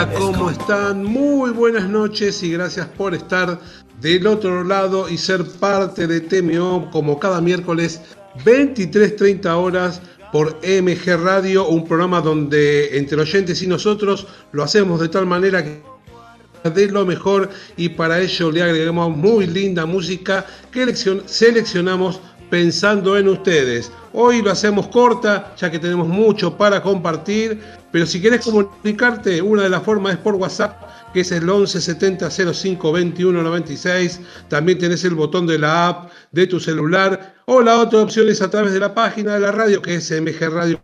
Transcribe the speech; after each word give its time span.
Hola, 0.00 0.14
¿cómo 0.14 0.48
están? 0.48 1.04
Muy 1.04 1.50
buenas 1.50 1.86
noches 1.86 2.42
y 2.42 2.52
gracias 2.52 2.86
por 2.86 3.14
estar 3.14 3.60
del 4.00 4.26
otro 4.26 4.64
lado 4.64 5.10
y 5.10 5.18
ser 5.18 5.44
parte 5.44 6.06
de 6.06 6.22
TMO 6.22 6.90
como 6.90 7.18
cada 7.18 7.42
miércoles 7.42 8.00
23.30 8.42 9.44
horas 9.54 10.00
por 10.32 10.58
MG 10.62 11.22
Radio, 11.22 11.68
un 11.68 11.86
programa 11.86 12.22
donde 12.22 12.96
entre 12.96 13.20
oyentes 13.20 13.62
y 13.62 13.66
nosotros 13.66 14.26
lo 14.52 14.62
hacemos 14.62 15.00
de 15.00 15.10
tal 15.10 15.26
manera 15.26 15.62
que 15.62 15.82
de 16.64 16.86
lo 16.86 17.04
mejor 17.04 17.50
y 17.76 17.90
para 17.90 18.20
ello 18.20 18.50
le 18.50 18.62
agregamos 18.62 19.14
muy 19.14 19.46
linda 19.46 19.84
música 19.84 20.46
que 20.72 20.96
seleccionamos 20.96 22.22
pensando 22.50 23.16
en 23.16 23.28
ustedes. 23.28 23.92
Hoy 24.12 24.42
lo 24.42 24.50
hacemos 24.50 24.88
corta, 24.88 25.54
ya 25.56 25.70
que 25.70 25.78
tenemos 25.78 26.08
mucho 26.08 26.56
para 26.56 26.82
compartir, 26.82 27.60
pero 27.92 28.04
si 28.06 28.20
querés 28.20 28.44
comunicarte, 28.44 29.40
una 29.40 29.62
de 29.62 29.70
las 29.70 29.82
formas 29.82 30.14
es 30.14 30.18
por 30.18 30.34
WhatsApp, 30.34 30.90
que 31.14 31.20
es 31.20 31.30
el 31.32 31.48
11 31.48 31.80
70 31.80 32.28
05 32.30 32.92
21 32.92 33.42
96. 33.42 34.20
También 34.48 34.78
tenés 34.78 35.04
el 35.04 35.14
botón 35.14 35.46
de 35.46 35.58
la 35.58 35.88
app 35.88 36.10
de 36.32 36.46
tu 36.46 36.60
celular, 36.60 37.36
o 37.46 37.62
la 37.62 37.78
otra 37.78 38.02
opción 38.02 38.28
es 38.28 38.42
a 38.42 38.50
través 38.50 38.72
de 38.72 38.80
la 38.80 38.92
página 38.94 39.34
de 39.34 39.40
la 39.40 39.52
radio, 39.52 39.80
que 39.80 39.94
es 39.94 40.10
mgradio.com.ar. 40.10 40.80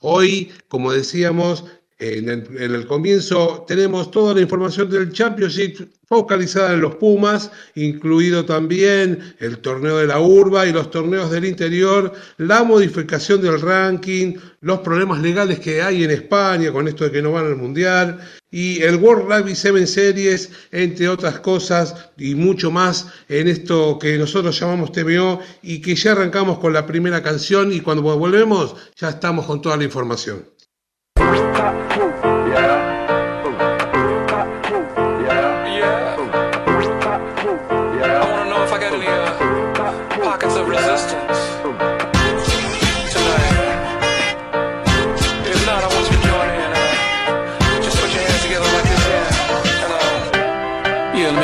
Hoy, 0.00 0.50
como 0.68 0.92
decíamos, 0.92 1.64
en 2.02 2.28
el, 2.28 2.86
comienzo 2.86 3.64
tenemos 3.66 4.10
toda 4.10 4.34
la 4.34 4.40
información 4.40 4.90
del 4.90 5.12
Championship 5.12 5.88
focalizada 6.12 6.74
en 6.74 6.82
los 6.82 6.96
Pumas, 6.96 7.50
incluido 7.74 8.44
también 8.44 9.34
el 9.38 9.60
torneo 9.60 9.96
de 9.96 10.06
la 10.06 10.20
urba 10.20 10.66
y 10.66 10.72
los 10.72 10.90
torneos 10.90 11.30
del 11.30 11.46
interior, 11.46 12.12
la 12.36 12.64
modificación 12.64 13.40
del 13.40 13.58
ranking, 13.58 14.34
los 14.60 14.80
problemas 14.80 15.22
legales 15.22 15.58
que 15.58 15.80
hay 15.80 16.04
en 16.04 16.10
España 16.10 16.70
con 16.70 16.86
esto 16.86 17.04
de 17.04 17.12
que 17.12 17.22
no 17.22 17.32
van 17.32 17.46
al 17.46 17.56
Mundial, 17.56 18.20
y 18.50 18.82
el 18.82 18.96
World 18.96 19.24
Rugby 19.32 19.54
7 19.54 19.86
Series, 19.86 20.50
entre 20.70 21.08
otras 21.08 21.40
cosas, 21.40 22.10
y 22.18 22.34
mucho 22.34 22.70
más 22.70 23.06
en 23.30 23.48
esto 23.48 23.98
que 23.98 24.18
nosotros 24.18 24.60
llamamos 24.60 24.92
TVO, 24.92 25.40
y 25.62 25.80
que 25.80 25.94
ya 25.94 26.12
arrancamos 26.12 26.58
con 26.58 26.74
la 26.74 26.84
primera 26.84 27.22
canción, 27.22 27.72
y 27.72 27.80
cuando 27.80 28.02
volvemos 28.02 28.76
ya 28.96 29.08
estamos 29.08 29.46
con 29.46 29.62
toda 29.62 29.78
la 29.78 29.84
información. 29.84 30.51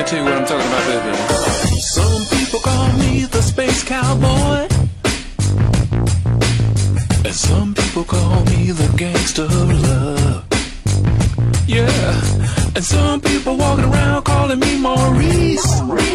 Tell 0.09 0.19
you 0.21 0.25
what 0.25 0.39
I'm 0.39 0.47
talking 0.47 0.67
about, 0.67 0.85
baby. 0.89 1.81
Some 1.81 2.39
people 2.39 2.61
call 2.61 2.93
me 2.95 3.25
the 3.25 3.43
space 3.43 3.85
cowboy. 3.85 4.67
And 7.27 7.35
some 7.35 7.75
people 7.75 8.05
call 8.05 8.43
me 8.45 8.71
the 8.71 8.91
gangster 8.97 9.43
of 9.43 9.83
love. 9.83 10.47
Yeah. 11.67 12.75
And 12.75 12.85
some 12.85 13.21
people 13.21 13.59
walking 13.59 13.85
around 13.85 14.23
calling 14.25 14.61
me 14.61 14.79
Maurice. 14.79 16.08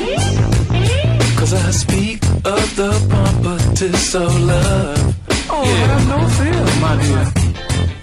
Cause 2.83 2.91
I 2.91 2.99
speak 2.99 3.03
of 3.03 3.09
the 3.09 3.15
pompatus 3.15 4.15
love. 4.47 5.15
Oh, 5.49 5.63
yeah. 5.63 5.87
have 5.87 6.07
no 6.13 6.19
fear, 6.37 6.63
my 6.83 6.93
dear. 7.03 7.25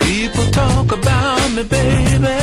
People 0.06 0.46
talk 0.52 0.92
about 0.92 1.50
me, 1.54 1.62
baby. 1.64 2.38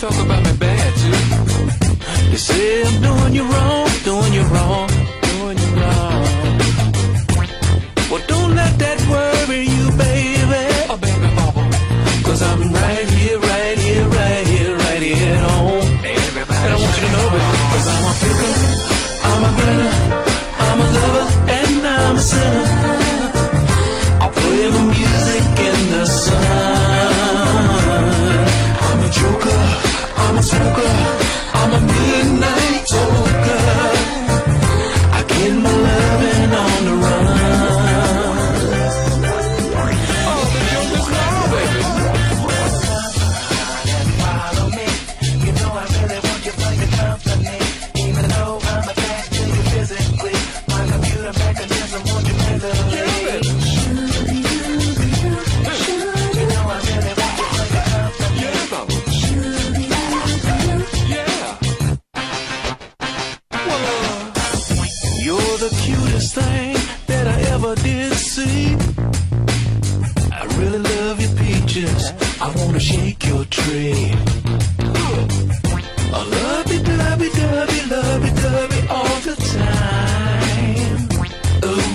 Talk 0.00 0.16
about 0.24 0.42
me 0.44 0.52
bad, 0.58 0.90
too. 1.02 2.30
You 2.30 2.38
say 2.38 2.82
I'm 2.86 3.02
doing 3.02 3.34
you 3.34 3.44
wrong, 3.44 3.81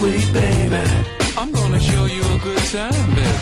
Wait, 0.07 0.31
baby, 0.31 0.84
I'm 1.38 1.51
gonna 1.51 1.81
show 1.81 2.06
you 2.06 2.22
a 2.22 2.40
good 2.41 2.63
time, 2.72 3.13
baby. 3.13 3.38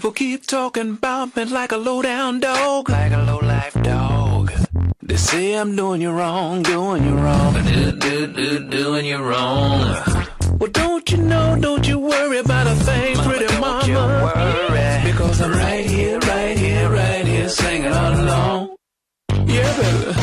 People 0.00 0.12
keep 0.12 0.46
talking 0.46 0.92
about 0.92 1.36
me 1.36 1.44
like 1.44 1.72
a 1.72 1.76
low 1.76 2.00
down 2.00 2.40
dog, 2.40 2.88
like 2.88 3.12
a 3.12 3.22
low 3.22 3.36
life 3.40 3.74
dog. 3.82 4.50
They 5.02 5.16
say 5.16 5.52
I'm 5.52 5.76
doing 5.76 6.00
you 6.00 6.10
wrong, 6.10 6.62
doing 6.62 7.04
you 7.04 7.16
wrong, 7.16 7.52
do, 7.52 7.92
do, 7.98 8.32
do, 8.32 8.68
doing 8.70 9.04
you 9.04 9.18
wrong. 9.18 10.02
Well, 10.58 10.70
don't 10.72 11.10
you 11.10 11.18
know, 11.18 11.54
don't 11.60 11.86
you 11.86 11.98
worry 11.98 12.38
about 12.38 12.66
a 12.66 12.76
thing, 12.76 13.14
pretty 13.16 13.60
mama. 13.60 15.02
Because 15.04 15.42
I'm 15.42 15.52
right 15.52 15.84
here, 15.84 16.18
right 16.20 16.56
here, 16.56 16.88
right 16.88 17.26
here, 17.26 17.48
singing 17.50 17.92
all 17.92 18.14
along. 18.22 18.76
Yeah, 19.28 19.70
baby. 19.76 20.16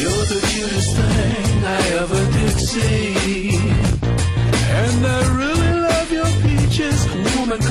You're 0.00 0.26
the 0.32 0.40
cutest 0.50 0.96
thing 0.96 1.64
I 1.64 1.80
ever 2.00 2.32
did 2.32 2.58
see. 2.58 3.43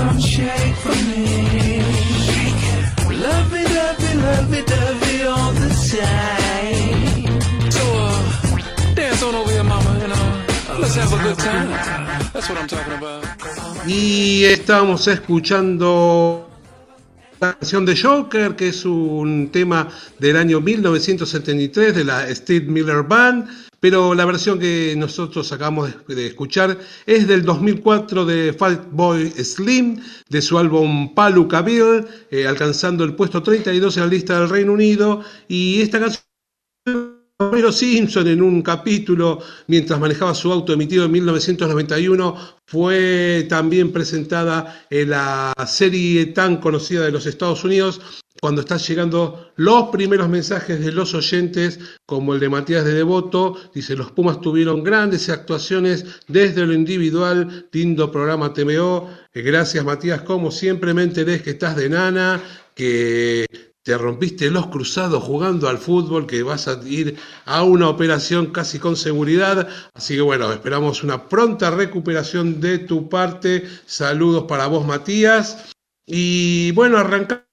Come 0.03 0.19
shake 0.19 0.75
for 0.83 0.95
me. 1.09 1.79
Love 3.25 3.47
me, 3.53 3.63
love 3.77 3.97
me, 4.03 4.11
love 4.27 4.47
me, 4.53 4.59
love 4.73 4.97
me 5.05 5.15
all 5.33 5.51
the 5.63 5.69
time. 5.95 7.71
So, 7.75 7.83
uh, 8.05 8.95
dance 8.95 9.23
on 9.23 9.35
over 9.35 9.51
here, 9.51 9.63
mama, 9.63 9.91
and 10.03 10.13
uh, 10.13 10.79
let's 10.79 10.95
have 10.95 11.11
a 11.13 11.19
good 11.25 11.39
time. 11.39 11.69
That's 12.33 12.49
what 12.49 12.57
I'm 12.59 12.67
talking 12.67 12.93
about. 12.93 13.23
Y 13.85 14.45
estábamos 14.45 15.07
escuchando 15.07 16.42
canción 17.51 17.85
de 17.85 17.97
Joker, 17.97 18.55
que 18.55 18.69
es 18.69 18.85
un 18.85 19.49
tema 19.51 19.89
del 20.19 20.37
año 20.37 20.61
1973 20.61 21.93
de 21.93 22.03
la 22.05 22.33
Steve 22.33 22.65
Miller 22.67 23.03
Band, 23.03 23.47
pero 23.79 24.15
la 24.15 24.23
versión 24.23 24.59
que 24.59 24.95
nosotros 24.97 25.51
acabamos 25.51 25.91
de 26.07 26.27
escuchar 26.27 26.79
es 27.05 27.27
del 27.27 27.43
2004 27.43 28.25
de 28.25 28.55
Boy 28.91 29.29
Slim, 29.31 30.01
de 30.29 30.41
su 30.41 30.57
álbum 30.57 31.13
Paluca 31.13 31.61
Bill, 31.61 32.05
eh, 32.31 32.47
alcanzando 32.47 33.03
el 33.03 33.13
puesto 33.13 33.43
32 33.43 33.97
en 33.97 34.03
la 34.03 34.09
lista 34.09 34.39
del 34.39 34.49
Reino 34.49 34.71
Unido, 34.71 35.21
y 35.49 35.81
esta 35.81 35.99
canción 35.99 36.22
Homero 37.39 37.71
Simpson 37.71 38.27
en 38.27 38.41
un 38.41 38.61
capítulo 38.61 39.39
mientras 39.67 39.99
manejaba 39.99 40.35
su 40.35 40.51
auto 40.51 40.71
emitido 40.71 41.05
en 41.05 41.11
1991 41.11 42.35
fue 42.67 43.45
también 43.49 43.91
presentada 43.91 44.85
en 44.89 45.09
la 45.09 45.53
serie 45.67 46.27
tan 46.27 46.57
conocida 46.57 47.03
de 47.03 47.11
los 47.11 47.25
Estados 47.25 47.63
Unidos 47.63 47.99
cuando 48.39 48.61
están 48.61 48.79
llegando 48.79 49.51
los 49.55 49.89
primeros 49.89 50.27
mensajes 50.27 50.83
de 50.83 50.91
los 50.91 51.13
oyentes, 51.13 51.79
como 52.05 52.33
el 52.33 52.39
de 52.41 52.49
Matías 52.49 52.83
de 52.83 52.93
Devoto, 52.93 53.57
dice, 53.73 53.95
los 53.95 54.11
Pumas 54.11 54.41
tuvieron 54.41 54.83
grandes 54.83 55.29
actuaciones 55.29 56.05
desde 56.27 56.65
lo 56.65 56.73
individual, 56.73 57.69
lindo 57.71 58.11
programa 58.11 58.53
TMO, 58.53 59.09
gracias 59.33 59.85
Matías, 59.85 60.23
como 60.23 60.51
siempre 60.51 60.93
me 60.93 61.03
enteré 61.03 61.41
que 61.41 61.51
estás 61.51 61.77
de 61.77 61.89
nana, 61.89 62.43
que 62.75 63.45
te 63.83 63.97
rompiste 63.97 64.49
los 64.49 64.67
cruzados 64.67 65.23
jugando 65.23 65.67
al 65.67 65.77
fútbol, 65.77 66.25
que 66.25 66.41
vas 66.41 66.67
a 66.67 66.81
ir 66.87 67.17
a 67.45 67.63
una 67.63 67.89
operación 67.89 68.47
casi 68.47 68.79
con 68.79 68.95
seguridad. 68.95 69.67
Así 69.93 70.15
que 70.15 70.21
bueno, 70.21 70.51
esperamos 70.51 71.03
una 71.03 71.27
pronta 71.27 71.69
recuperación 71.69 72.61
de 72.61 72.79
tu 72.79 73.09
parte. 73.09 73.67
Saludos 73.85 74.45
para 74.45 74.67
vos, 74.67 74.85
Matías. 74.85 75.71
Y 76.05 76.71
bueno, 76.71 76.97
arrancamos 76.97 77.43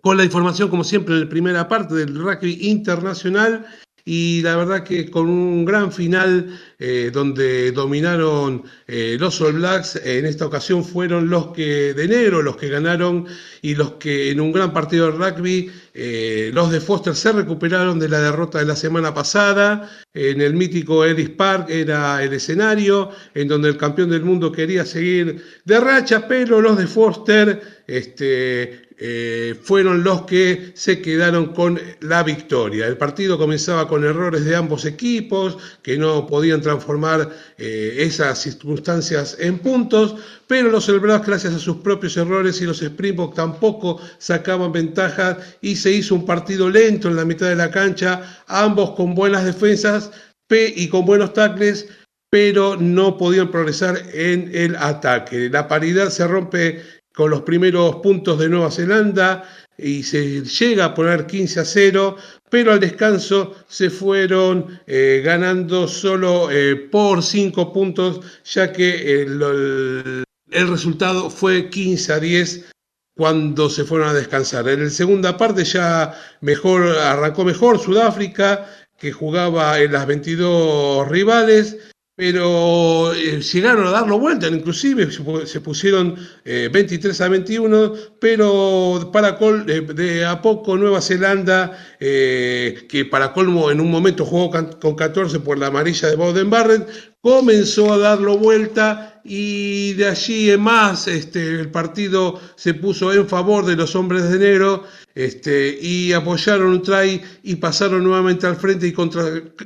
con 0.00 0.16
la 0.16 0.24
información, 0.24 0.68
como 0.68 0.84
siempre, 0.84 1.14
en 1.14 1.22
la 1.22 1.28
primera 1.28 1.68
parte 1.68 1.94
del 1.94 2.14
rugby 2.14 2.58
internacional 2.62 3.66
y 4.10 4.40
la 4.40 4.56
verdad 4.56 4.84
que 4.84 5.10
con 5.10 5.28
un 5.28 5.66
gran 5.66 5.92
final 5.92 6.58
eh, 6.78 7.10
donde 7.12 7.72
dominaron 7.72 8.64
eh, 8.86 9.18
los 9.20 9.38
All 9.42 9.52
Blacks, 9.52 9.96
en 10.02 10.24
esta 10.24 10.46
ocasión 10.46 10.82
fueron 10.82 11.28
los 11.28 11.48
que 11.48 11.92
de 11.92 12.08
negro 12.08 12.40
los 12.40 12.56
que 12.56 12.70
ganaron 12.70 13.26
y 13.60 13.74
los 13.74 13.92
que 13.94 14.30
en 14.30 14.40
un 14.40 14.50
gran 14.50 14.72
partido 14.72 15.12
de 15.12 15.18
rugby, 15.18 15.70
eh, 15.92 16.50
los 16.54 16.70
de 16.70 16.80
Foster 16.80 17.14
se 17.14 17.32
recuperaron 17.32 17.98
de 17.98 18.08
la 18.08 18.22
derrota 18.22 18.60
de 18.60 18.64
la 18.64 18.76
semana 18.76 19.12
pasada, 19.12 19.90
en 20.14 20.40
el 20.40 20.54
mítico 20.54 21.04
Ellis 21.04 21.28
Park 21.28 21.68
era 21.68 22.24
el 22.24 22.32
escenario, 22.32 23.10
en 23.34 23.46
donde 23.46 23.68
el 23.68 23.76
campeón 23.76 24.08
del 24.08 24.22
mundo 24.22 24.50
quería 24.50 24.86
seguir 24.86 25.44
de 25.66 25.80
racha, 25.80 26.26
pero 26.26 26.62
los 26.62 26.78
de 26.78 26.86
Foster 26.86 27.60
este, 27.86 28.87
eh, 29.00 29.54
fueron 29.62 30.02
los 30.02 30.22
que 30.22 30.72
se 30.74 31.00
quedaron 31.00 31.54
con 31.54 31.80
la 32.00 32.24
victoria. 32.24 32.86
El 32.86 32.96
partido 32.96 33.38
comenzaba 33.38 33.86
con 33.86 34.04
errores 34.04 34.44
de 34.44 34.56
ambos 34.56 34.84
equipos 34.84 35.56
que 35.82 35.96
no 35.96 36.26
podían 36.26 36.60
transformar 36.60 37.30
eh, 37.58 37.94
esas 37.98 38.40
circunstancias 38.42 39.36
en 39.38 39.60
puntos, 39.60 40.16
pero 40.48 40.70
los 40.70 40.86
celebrados 40.86 41.24
gracias 41.24 41.54
a 41.54 41.60
sus 41.60 41.76
propios 41.76 42.16
errores 42.16 42.60
y 42.60 42.64
los 42.64 42.82
Springboks 42.82 43.36
tampoco 43.36 44.00
sacaban 44.18 44.72
ventaja 44.72 45.38
y 45.60 45.76
se 45.76 45.92
hizo 45.92 46.16
un 46.16 46.26
partido 46.26 46.68
lento 46.68 47.08
en 47.08 47.16
la 47.16 47.24
mitad 47.24 47.48
de 47.48 47.56
la 47.56 47.70
cancha, 47.70 48.42
ambos 48.48 48.90
con 48.96 49.14
buenas 49.14 49.44
defensas 49.44 50.10
y 50.50 50.88
con 50.88 51.04
buenos 51.04 51.34
tackles, 51.34 51.88
pero 52.30 52.76
no 52.76 53.16
podían 53.16 53.50
progresar 53.50 54.02
en 54.12 54.50
el 54.54 54.76
ataque. 54.76 55.50
La 55.50 55.68
paridad 55.68 56.10
se 56.10 56.26
rompe 56.26 56.82
con 57.18 57.30
los 57.30 57.42
primeros 57.42 57.96
puntos 57.96 58.38
de 58.38 58.48
Nueva 58.48 58.70
Zelanda 58.70 59.42
y 59.76 60.04
se 60.04 60.44
llega 60.44 60.84
a 60.84 60.94
poner 60.94 61.26
15 61.26 61.58
a 61.58 61.64
0, 61.64 62.16
pero 62.48 62.70
al 62.70 62.78
descanso 62.78 63.56
se 63.66 63.90
fueron 63.90 64.78
eh, 64.86 65.20
ganando 65.24 65.88
solo 65.88 66.48
eh, 66.48 66.76
por 66.76 67.24
5 67.24 67.72
puntos, 67.72 68.20
ya 68.44 68.72
que 68.72 69.22
el, 69.22 70.24
el, 70.52 70.68
resultado 70.68 71.28
fue 71.28 71.68
15 71.68 72.12
a 72.12 72.20
10 72.20 72.70
cuando 73.16 73.68
se 73.68 73.82
fueron 73.82 74.10
a 74.10 74.14
descansar. 74.14 74.68
En 74.68 74.84
la 74.84 74.90
segunda 74.90 75.36
parte 75.36 75.64
ya 75.64 76.14
mejor, 76.40 76.86
arrancó 76.98 77.44
mejor 77.44 77.80
Sudáfrica, 77.80 78.64
que 78.96 79.10
jugaba 79.10 79.80
en 79.80 79.90
las 79.90 80.06
22 80.06 81.08
rivales, 81.08 81.78
pero 82.18 83.14
eh, 83.14 83.40
llegaron 83.40 83.86
a 83.86 83.92
darlo 83.92 84.18
vuelta, 84.18 84.48
inclusive 84.48 85.08
se 85.46 85.60
pusieron 85.60 86.16
23 86.44 87.20
eh, 87.20 87.22
a 87.22 87.28
21, 87.28 87.92
pero 88.18 89.08
para 89.12 89.38
de, 89.38 90.24
a 90.26 90.42
poco 90.42 90.76
Nueva 90.76 91.00
Zelanda, 91.00 91.78
eh, 92.00 92.88
que 92.88 93.04
para 93.04 93.32
colmo 93.32 93.70
en 93.70 93.80
un 93.80 93.88
momento 93.88 94.24
jugó 94.24 94.50
con 94.50 94.96
14 94.96 95.38
por 95.38 95.60
la 95.60 95.68
amarilla 95.68 96.08
de 96.08 96.16
Bowden 96.16 96.50
Barrett, 96.50 96.88
comenzó 97.20 97.92
a 97.92 97.98
darlo 97.98 98.36
vuelta 98.36 99.20
y 99.22 99.92
de 99.92 100.08
allí 100.08 100.50
en 100.50 100.60
más 100.60 101.06
este, 101.06 101.60
el 101.60 101.70
partido 101.70 102.40
se 102.56 102.74
puso 102.74 103.12
en 103.12 103.28
favor 103.28 103.64
de 103.64 103.76
los 103.76 103.94
hombres 103.94 104.28
de 104.28 104.40
negro 104.40 104.82
este, 105.18 105.76
y 105.82 106.12
apoyaron 106.12 106.68
un 106.68 106.82
try 106.82 107.20
y 107.42 107.56
pasaron 107.56 108.04
nuevamente 108.04 108.46
al 108.46 108.54
frente 108.54 108.86
y 108.86 108.92
contra, 108.92 109.24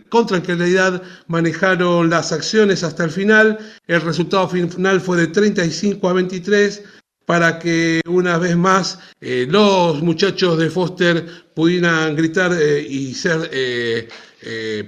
con 0.09 0.27
tranquilidad 0.27 1.03
manejaron 1.27 2.09
las 2.09 2.33
acciones 2.33 2.83
hasta 2.83 3.05
el 3.05 3.11
final. 3.11 3.59
El 3.87 4.01
resultado 4.01 4.49
final 4.49 5.03
fue 5.03 5.19
de 5.19 5.27
35 5.27 6.09
a 6.09 6.15
23 6.15 6.83
para 7.27 7.59
que 7.59 8.01
una 8.09 8.39
vez 8.39 8.57
más 8.57 8.99
eh, 9.21 9.47
los 9.47 10.03
muchachos 10.03 10.59
de 10.59 10.71
Foster 10.71 11.27
pudieran 11.55 12.17
gritar 12.17 12.55
eh, 12.59 12.81
y 12.89 13.13
ser 13.13 13.51
eh, 13.53 14.09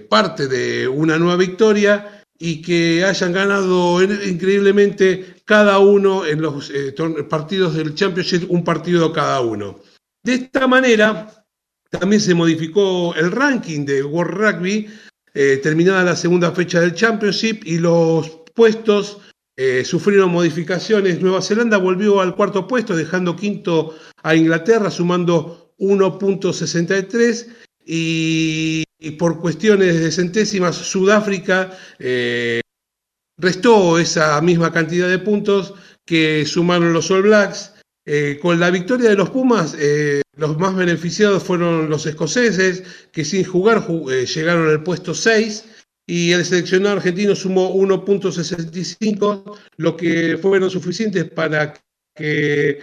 parte 0.09 0.49
de 0.49 0.89
una 0.89 1.19
nueva 1.19 1.37
victoria 1.37 2.23
y 2.39 2.63
que 2.63 3.05
hayan 3.05 3.35
ganado 3.35 4.03
increíblemente 4.03 5.37
cada 5.45 5.79
uno 5.79 6.25
en 6.25 6.41
los 6.41 6.73
partidos 7.29 7.75
del 7.75 7.95
Championship, 7.95 8.47
un 8.49 8.65
partido 8.65 9.13
cada 9.13 9.43
uno. 9.43 9.79
De 10.25 10.35
esta 10.35 10.67
manera, 10.67 11.47
también 11.91 12.21
se 12.21 12.35
modificó 12.35 13.15
el 13.15 13.31
ranking 13.31 13.85
de 13.85 14.03
World 14.03 14.35
Rugby, 14.35 14.89
eh, 15.35 15.61
terminada 15.63 16.03
la 16.03 16.17
segunda 16.17 16.51
fecha 16.53 16.81
del 16.81 16.95
Championship 16.95 17.63
y 17.67 17.79
los 17.79 18.31
puestos 18.55 19.19
eh, 19.57 19.85
sufrieron 19.85 20.33
modificaciones. 20.33 21.21
Nueva 21.21 21.43
Zelanda 21.43 21.77
volvió 21.77 22.23
al 22.23 22.35
cuarto 22.35 22.67
puesto, 22.67 22.97
dejando 22.97 23.37
quinto 23.37 23.95
a 24.23 24.35
Inglaterra, 24.35 24.91
sumando 24.91 25.75
1.63 25.79 27.47
y, 27.85 28.85
por 29.19 29.41
cuestiones 29.41 30.01
de 30.01 30.11
centésimas, 30.11 30.77
Sudáfrica 30.77 31.77
eh, 31.99 32.63
restó 33.37 33.99
esa 33.99 34.41
misma 34.41 34.73
cantidad 34.73 35.09
de 35.09 35.19
puntos 35.19 35.75
que 36.07 36.47
sumaron 36.47 36.95
los 36.95 37.11
All 37.11 37.23
Blacks. 37.23 37.74
Eh, 38.07 38.39
con 38.41 38.61
la 38.61 38.71
victoria 38.71 39.09
de 39.09 39.17
los 39.17 39.31
Pumas, 39.31 39.75
eh, 39.79 40.21
los 40.37 40.59
más 40.59 40.77
beneficiados 40.77 41.43
fueron 41.43 41.89
los 41.89 42.05
escoceses, 42.05 42.83
que 43.13 43.25
sin 43.25 43.45
jugar 43.45 43.87
eh, 44.11 44.27
llegaron 44.27 44.69
al 44.69 44.83
puesto 44.83 45.15
6, 45.15 45.65
y 46.07 46.33
el 46.33 46.45
seleccionado 46.45 46.97
argentino 46.97 47.35
sumó 47.35 47.75
1.65, 47.75 49.59
lo 49.79 49.97
que 49.97 50.37
fueron 50.37 50.69
suficientes 50.69 51.25
para 51.31 51.73
que 52.15 52.79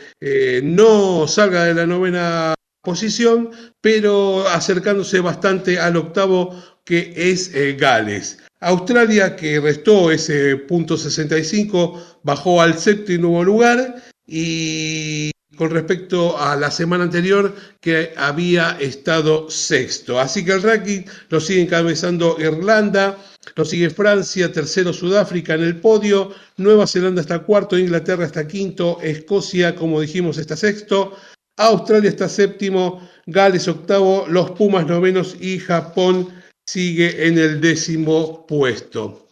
no 0.63 1.27
salga 1.27 1.65
de 1.65 1.75
la 1.75 1.85
novena 1.85 2.55
posición, 2.83 3.51
pero 3.79 4.47
acercándose 4.49 5.19
bastante 5.19 5.79
al 5.79 5.97
octavo 5.97 6.55
que 6.83 7.13
es 7.15 7.51
Gales. 7.77 8.39
Australia, 8.59 9.35
que 9.35 9.59
restó 9.59 10.11
ese 10.11 10.57
punto 10.57 10.97
65, 10.97 12.19
bajó 12.23 12.59
al 12.59 12.77
séptimo 12.77 13.43
lugar 13.43 14.01
y 14.33 15.31
con 15.57 15.71
respecto 15.71 16.39
a 16.39 16.55
la 16.55 16.71
semana 16.71 17.03
anterior 17.03 17.53
que 17.81 18.13
había 18.15 18.77
estado 18.79 19.49
sexto. 19.49 20.19
Así 20.21 20.45
que 20.45 20.53
el 20.53 20.63
ranking 20.63 21.01
lo 21.29 21.41
sigue 21.41 21.63
encabezando 21.63 22.37
Irlanda, 22.39 23.17
lo 23.55 23.65
sigue 23.65 23.89
Francia, 23.89 24.51
tercero 24.51 24.93
Sudáfrica 24.93 25.55
en 25.55 25.63
el 25.63 25.81
podio, 25.81 26.33
Nueva 26.55 26.87
Zelanda 26.87 27.19
está 27.19 27.39
cuarto, 27.39 27.77
Inglaterra 27.77 28.25
está 28.25 28.47
quinto, 28.47 28.99
Escocia, 29.01 29.75
como 29.75 29.99
dijimos, 29.99 30.37
está 30.37 30.55
sexto, 30.55 31.17
Australia 31.57 32.09
está 32.09 32.29
séptimo, 32.29 33.07
Gales 33.25 33.67
octavo, 33.67 34.25
los 34.29 34.51
Pumas 34.51 34.87
novenos 34.87 35.35
y 35.41 35.59
Japón 35.59 36.29
sigue 36.65 37.27
en 37.27 37.37
el 37.37 37.59
décimo 37.59 38.47
puesto. 38.47 39.27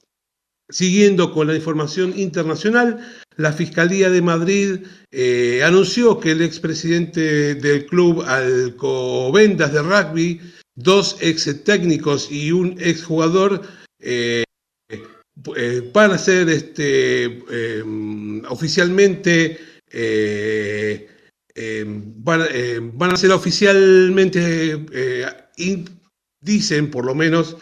Siguiendo 0.69 1.33
con 1.33 1.47
la 1.47 1.55
información 1.55 2.13
internacional, 2.19 2.99
la 3.39 3.53
Fiscalía 3.53 4.09
de 4.09 4.21
Madrid 4.21 4.79
eh, 5.11 5.61
anunció 5.63 6.19
que 6.19 6.31
el 6.31 6.41
expresidente 6.41 7.55
del 7.55 7.85
club 7.85 8.21
Alcobendas 8.27 9.71
de 9.71 9.81
rugby, 9.81 10.41
dos 10.75 11.15
ex 11.21 11.63
técnicos 11.63 12.29
y 12.29 12.51
un 12.51 12.75
ex 12.81 13.01
jugador 13.01 13.61
eh, 14.01 14.43
eh, 15.55 15.89
van 15.93 16.11
a 16.11 16.17
ser 16.17 16.49
este, 16.49 17.23
em, 17.49 18.43
oficialmente, 18.49 19.57
eh, 19.89 21.07
em, 21.55 22.13
van, 22.21 22.41
a 23.11 23.15
ser 23.15 23.31
oficialmente, 23.31 24.85
dicen 26.41 26.91
por 26.91 27.05
lo 27.05 27.15
menos, 27.15 27.55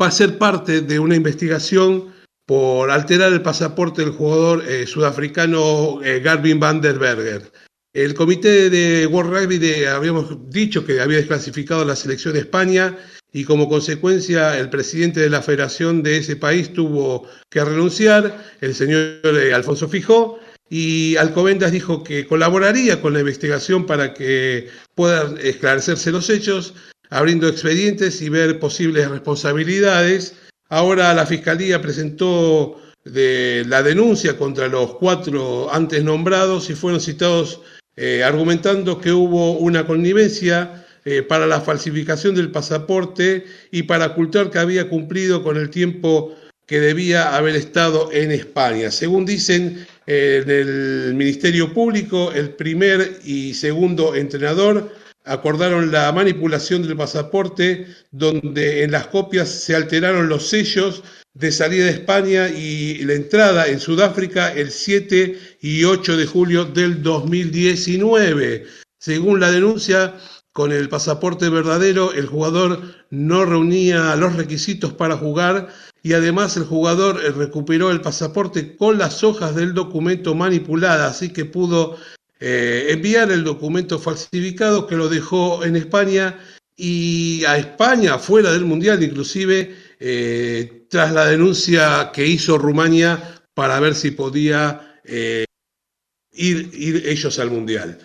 va 0.00 0.06
a 0.06 0.10
ser 0.10 0.38
parte 0.38 0.80
de 0.80 0.98
una 0.98 1.14
investigación 1.14 2.16
por 2.48 2.90
alterar 2.90 3.30
el 3.32 3.42
pasaporte 3.42 4.00
del 4.02 4.12
jugador 4.12 4.64
sudafricano 4.86 6.00
Garvin 6.24 6.58
van 6.58 6.80
der 6.80 6.98
Berger. 6.98 7.52
El 7.92 8.14
comité 8.14 8.70
de 8.70 9.06
World 9.06 9.32
Rugby 9.32 9.84
habíamos 9.84 10.50
dicho 10.50 10.86
que 10.86 11.00
había 11.00 11.18
desclasificado 11.18 11.84
la 11.84 11.94
selección 11.94 12.32
de 12.32 12.40
España 12.40 12.96
y 13.32 13.44
como 13.44 13.68
consecuencia 13.68 14.58
el 14.58 14.70
presidente 14.70 15.20
de 15.20 15.30
la 15.30 15.42
federación 15.42 16.02
de 16.02 16.18
ese 16.18 16.36
país 16.36 16.72
tuvo 16.72 17.28
que 17.50 17.62
renunciar, 17.62 18.44
el 18.60 18.74
señor 18.74 19.20
eh, 19.24 19.52
Alfonso 19.52 19.88
Fijó, 19.88 20.40
y 20.70 21.16
Alcobendas 21.16 21.72
dijo 21.72 22.02
que 22.02 22.26
colaboraría 22.26 23.00
con 23.00 23.12
la 23.12 23.20
investigación 23.20 23.86
para 23.86 24.14
que 24.14 24.68
puedan 24.94 25.38
esclarecerse 25.38 26.10
los 26.10 26.28
hechos, 26.30 26.74
abriendo 27.10 27.48
expedientes 27.48 28.20
y 28.20 28.28
ver 28.28 28.58
posibles 28.58 29.08
responsabilidades. 29.10 30.34
Ahora 30.68 31.14
la 31.14 31.26
Fiscalía 31.26 31.80
presentó 31.80 32.80
la 33.04 33.82
denuncia 33.82 34.36
contra 34.36 34.68
los 34.68 34.94
cuatro 34.96 35.72
antes 35.72 36.04
nombrados 36.04 36.68
y 36.68 36.74
fueron 36.74 37.00
citados 37.00 37.62
eh, 37.96 38.22
argumentando 38.22 39.00
que 39.00 39.12
hubo 39.12 39.52
una 39.52 39.86
connivencia 39.86 40.86
eh, 41.04 41.22
para 41.22 41.46
la 41.46 41.60
falsificación 41.60 42.34
del 42.34 42.50
pasaporte 42.50 43.46
y 43.70 43.84
para 43.84 44.06
ocultar 44.06 44.50
que 44.50 44.58
había 44.58 44.90
cumplido 44.90 45.42
con 45.42 45.56
el 45.56 45.70
tiempo 45.70 46.34
que 46.66 46.80
debía 46.80 47.34
haber 47.34 47.56
estado 47.56 48.12
en 48.12 48.30
España. 48.30 48.90
Según 48.90 49.24
dicen 49.24 49.86
eh, 50.06 50.42
en 50.44 50.50
el 50.50 51.14
Ministerio 51.14 51.72
Público, 51.72 52.30
el 52.32 52.50
primer 52.50 53.20
y 53.24 53.54
segundo 53.54 54.14
entrenador 54.14 54.92
acordaron 55.28 55.92
la 55.92 56.10
manipulación 56.12 56.82
del 56.82 56.96
pasaporte, 56.96 57.86
donde 58.10 58.82
en 58.82 58.90
las 58.90 59.06
copias 59.08 59.48
se 59.48 59.76
alteraron 59.76 60.28
los 60.28 60.48
sellos 60.48 61.02
de 61.34 61.52
salida 61.52 61.84
de 61.84 61.92
España 61.92 62.48
y 62.48 63.04
la 63.04 63.14
entrada 63.14 63.68
en 63.68 63.78
Sudáfrica 63.78 64.52
el 64.52 64.70
7 64.70 65.38
y 65.60 65.84
8 65.84 66.16
de 66.16 66.26
julio 66.26 66.64
del 66.64 67.02
2019. 67.02 68.66
Según 68.98 69.38
la 69.38 69.52
denuncia, 69.52 70.14
con 70.52 70.72
el 70.72 70.88
pasaporte 70.88 71.48
verdadero, 71.50 72.12
el 72.12 72.26
jugador 72.26 72.82
no 73.10 73.44
reunía 73.44 74.16
los 74.16 74.34
requisitos 74.34 74.92
para 74.92 75.16
jugar 75.16 75.68
y 76.02 76.14
además 76.14 76.56
el 76.56 76.64
jugador 76.64 77.20
recuperó 77.36 77.92
el 77.92 78.00
pasaporte 78.00 78.76
con 78.76 78.98
las 78.98 79.22
hojas 79.22 79.54
del 79.54 79.72
documento 79.72 80.34
manipulada, 80.34 81.06
así 81.06 81.32
que 81.32 81.44
pudo 81.44 81.96
eh, 82.40 82.86
enviar 82.90 83.30
el 83.30 83.44
documento 83.44 83.98
falsificado 83.98 84.86
que 84.86 84.96
lo 84.96 85.08
dejó 85.08 85.64
en 85.64 85.76
España 85.76 86.38
y 86.76 87.44
a 87.44 87.58
España, 87.58 88.18
fuera 88.18 88.52
del 88.52 88.64
Mundial 88.64 89.02
inclusive, 89.02 89.74
eh, 89.98 90.86
tras 90.88 91.12
la 91.12 91.26
denuncia 91.26 92.10
que 92.12 92.26
hizo 92.26 92.58
Rumania 92.58 93.42
para 93.54 93.80
ver 93.80 93.94
si 93.94 94.12
podía 94.12 95.00
ir, 95.04 96.70
ir 96.72 97.02
ellos 97.06 97.38
al 97.38 97.50
Mundial. 97.50 97.98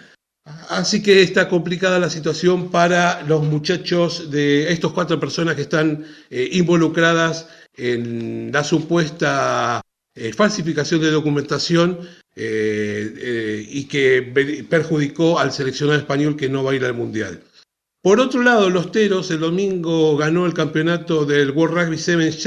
Así 0.70 1.02
que 1.02 1.22
está 1.22 1.48
complicada 1.48 2.00
la 2.00 2.10
situación 2.10 2.70
para 2.70 3.22
los 3.24 3.44
muchachos 3.44 4.30
de 4.30 4.72
estos 4.72 4.92
cuatro 4.92 5.20
personas 5.20 5.56
que 5.56 5.62
están 5.62 6.06
eh, 6.30 6.50
involucradas 6.52 7.48
en 7.76 8.52
la 8.52 8.64
supuesta 8.64 9.82
eh, 10.16 10.32
falsificación 10.34 11.02
de 11.02 11.12
documentación 11.12 12.00
eh, 12.36 13.66
y 13.70 13.86
que 13.86 14.66
perjudicó 14.70 15.40
al 15.40 15.52
seleccionado 15.52 16.00
español 16.00 16.36
que 16.36 16.50
no 16.50 16.64
va 16.64 16.72
a 16.72 16.76
ir 16.76 16.86
al 16.86 16.94
Mundial. 16.94 17.42
Por 18.04 18.20
otro 18.20 18.44
lado, 18.44 18.70
los 18.70 18.92
Teros 18.92 19.32
el 19.32 19.40
domingo 19.40 20.18
ganó 20.18 20.46
el 20.46 20.54
campeonato 20.54 21.26
del 21.26 21.52
World 21.52 21.78
Rugby 21.78 21.98
Sevens 21.98 22.38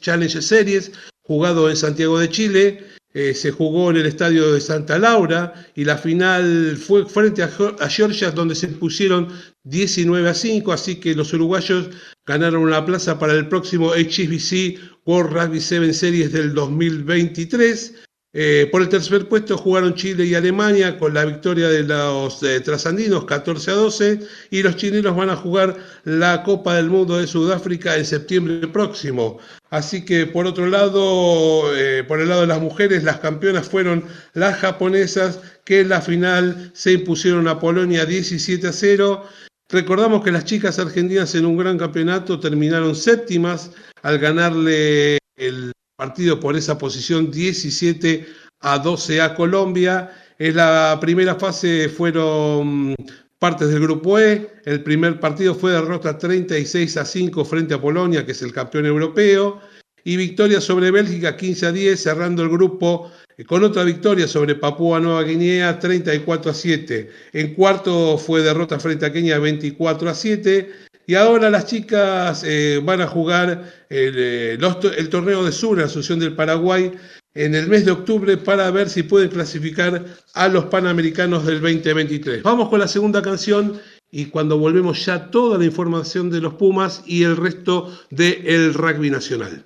Challenge 0.00 0.40
Series, 0.40 0.92
jugado 1.22 1.68
en 1.68 1.76
Santiago 1.76 2.18
de 2.18 2.28
Chile. 2.28 2.84
Eh, 3.14 3.34
se 3.34 3.50
jugó 3.50 3.90
en 3.90 3.96
el 3.96 4.06
estadio 4.06 4.52
de 4.52 4.60
Santa 4.60 4.98
Laura 4.98 5.52
y 5.74 5.84
la 5.84 5.98
final 5.98 6.78
fue 6.78 7.04
frente 7.04 7.42
a, 7.42 7.48
Georgia 7.88 8.30
donde 8.30 8.54
se 8.54 8.68
pusieron 8.68 9.28
19 9.64 10.30
a 10.30 10.34
5, 10.34 10.72
así 10.72 10.96
que 10.96 11.14
los 11.14 11.34
uruguayos 11.34 11.90
ganaron 12.24 12.70
la 12.70 12.86
plaza 12.86 13.18
para 13.18 13.34
el 13.34 13.48
próximo 13.48 13.90
HSBC 13.90 14.78
World 15.06 15.32
Rugby 15.32 15.60
7 15.60 15.92
Series 15.92 16.32
del 16.32 16.54
2023. 16.54 17.94
Eh, 18.34 18.66
por 18.72 18.80
el 18.80 18.88
tercer 18.88 19.28
puesto 19.28 19.58
jugaron 19.58 19.94
Chile 19.94 20.24
y 20.24 20.34
Alemania 20.34 20.98
con 20.98 21.12
la 21.12 21.26
victoria 21.26 21.68
de 21.68 21.82
los 21.82 22.42
eh, 22.42 22.60
trasandinos 22.60 23.26
14 23.26 23.70
a 23.70 23.74
12 23.74 24.20
y 24.50 24.62
los 24.62 24.76
chilenos 24.76 25.14
van 25.14 25.28
a 25.28 25.36
jugar 25.36 25.76
la 26.04 26.42
Copa 26.42 26.76
del 26.76 26.88
Mundo 26.88 27.18
de 27.18 27.26
Sudáfrica 27.26 27.94
en 27.94 28.06
septiembre 28.06 28.68
próximo. 28.68 29.38
Así 29.68 30.06
que 30.06 30.24
por 30.24 30.46
otro 30.46 30.66
lado, 30.66 31.76
eh, 31.76 32.04
por 32.04 32.20
el 32.20 32.30
lado 32.30 32.40
de 32.42 32.46
las 32.46 32.60
mujeres, 32.62 33.04
las 33.04 33.18
campeonas 33.18 33.68
fueron 33.68 34.04
las 34.32 34.58
japonesas 34.60 35.40
que 35.66 35.80
en 35.80 35.90
la 35.90 36.00
final 36.00 36.70
se 36.72 36.92
impusieron 36.92 37.48
a 37.48 37.60
Polonia 37.60 38.06
17 38.06 38.66
a 38.66 38.72
0. 38.72 39.28
Recordamos 39.72 40.22
que 40.22 40.30
las 40.30 40.44
chicas 40.44 40.78
argentinas 40.78 41.34
en 41.34 41.46
un 41.46 41.56
gran 41.56 41.78
campeonato 41.78 42.38
terminaron 42.38 42.94
séptimas 42.94 43.70
al 44.02 44.18
ganarle 44.18 45.16
el 45.34 45.72
partido 45.96 46.38
por 46.38 46.56
esa 46.56 46.76
posición 46.76 47.30
17 47.30 48.26
a 48.60 48.78
12 48.78 49.22
a 49.22 49.34
Colombia. 49.34 50.10
En 50.38 50.56
la 50.56 50.98
primera 51.00 51.36
fase 51.36 51.88
fueron 51.88 52.94
partes 53.38 53.70
del 53.70 53.80
grupo 53.80 54.18
E. 54.18 54.52
El 54.66 54.82
primer 54.82 55.18
partido 55.18 55.54
fue 55.54 55.72
derrota 55.72 56.18
36 56.18 56.98
a 56.98 57.06
5 57.06 57.42
frente 57.42 57.72
a 57.72 57.80
Polonia, 57.80 58.26
que 58.26 58.32
es 58.32 58.42
el 58.42 58.52
campeón 58.52 58.84
europeo. 58.84 59.58
Y 60.04 60.18
victoria 60.18 60.60
sobre 60.60 60.90
Bélgica 60.90 61.34
15 61.34 61.66
a 61.66 61.72
10, 61.72 61.98
cerrando 61.98 62.42
el 62.42 62.50
grupo 62.50 63.10
con 63.46 63.64
otra 63.64 63.84
victoria 63.84 64.28
sobre 64.28 64.54
Papúa 64.54 65.00
Nueva 65.00 65.22
Guinea 65.22 65.78
34 65.78 66.50
a 66.50 66.54
7. 66.54 67.10
En 67.32 67.54
cuarto 67.54 68.18
fue 68.18 68.42
derrota 68.42 68.78
frente 68.78 69.06
a 69.06 69.12
Kenia 69.12 69.38
24 69.38 70.10
a 70.10 70.14
7. 70.14 70.70
Y 71.06 71.14
ahora 71.14 71.50
las 71.50 71.66
chicas 71.66 72.44
eh, 72.46 72.80
van 72.82 73.00
a 73.00 73.06
jugar 73.06 73.72
el, 73.88 74.14
eh, 74.16 75.08
torneo 75.10 75.44
de 75.44 75.52
Sur, 75.52 75.78
la 75.78 75.86
Asociación 75.86 76.20
del 76.20 76.36
Paraguay, 76.36 76.92
en 77.34 77.54
el 77.54 77.66
mes 77.66 77.84
de 77.84 77.90
octubre 77.90 78.36
para 78.36 78.70
ver 78.70 78.88
si 78.88 79.02
pueden 79.02 79.30
clasificar 79.30 80.04
a 80.34 80.48
los 80.48 80.66
Panamericanos 80.66 81.44
del 81.46 81.60
2023. 81.60 82.42
Vamos 82.42 82.68
con 82.68 82.78
la 82.78 82.88
segunda 82.88 83.22
canción 83.22 83.80
y 84.10 84.26
cuando 84.26 84.58
volvemos 84.58 85.04
ya 85.04 85.30
toda 85.30 85.58
la 85.58 85.64
información 85.64 86.30
de 86.30 86.40
los 86.40 86.54
Pumas 86.54 87.02
y 87.06 87.24
el 87.24 87.36
resto 87.36 87.90
del 88.10 88.74
rugby 88.74 89.10
nacional. 89.10 89.64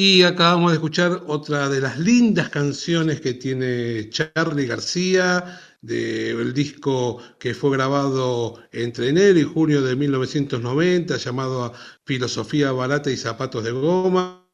Y 0.00 0.22
acabamos 0.22 0.70
de 0.70 0.76
escuchar 0.76 1.24
otra 1.26 1.68
de 1.68 1.80
las 1.80 1.98
lindas 1.98 2.50
canciones 2.50 3.20
que 3.20 3.34
tiene 3.34 4.08
Charlie 4.10 4.64
García, 4.64 5.58
del 5.80 6.54
disco 6.54 7.20
que 7.40 7.52
fue 7.52 7.72
grabado 7.72 8.62
entre 8.70 9.08
enero 9.08 9.40
y 9.40 9.42
junio 9.42 9.82
de 9.82 9.96
1990, 9.96 11.16
llamado 11.16 11.72
Filosofía 12.04 12.70
Barata 12.70 13.10
y 13.10 13.16
Zapatos 13.16 13.64
de 13.64 13.72
Goma 13.72 14.46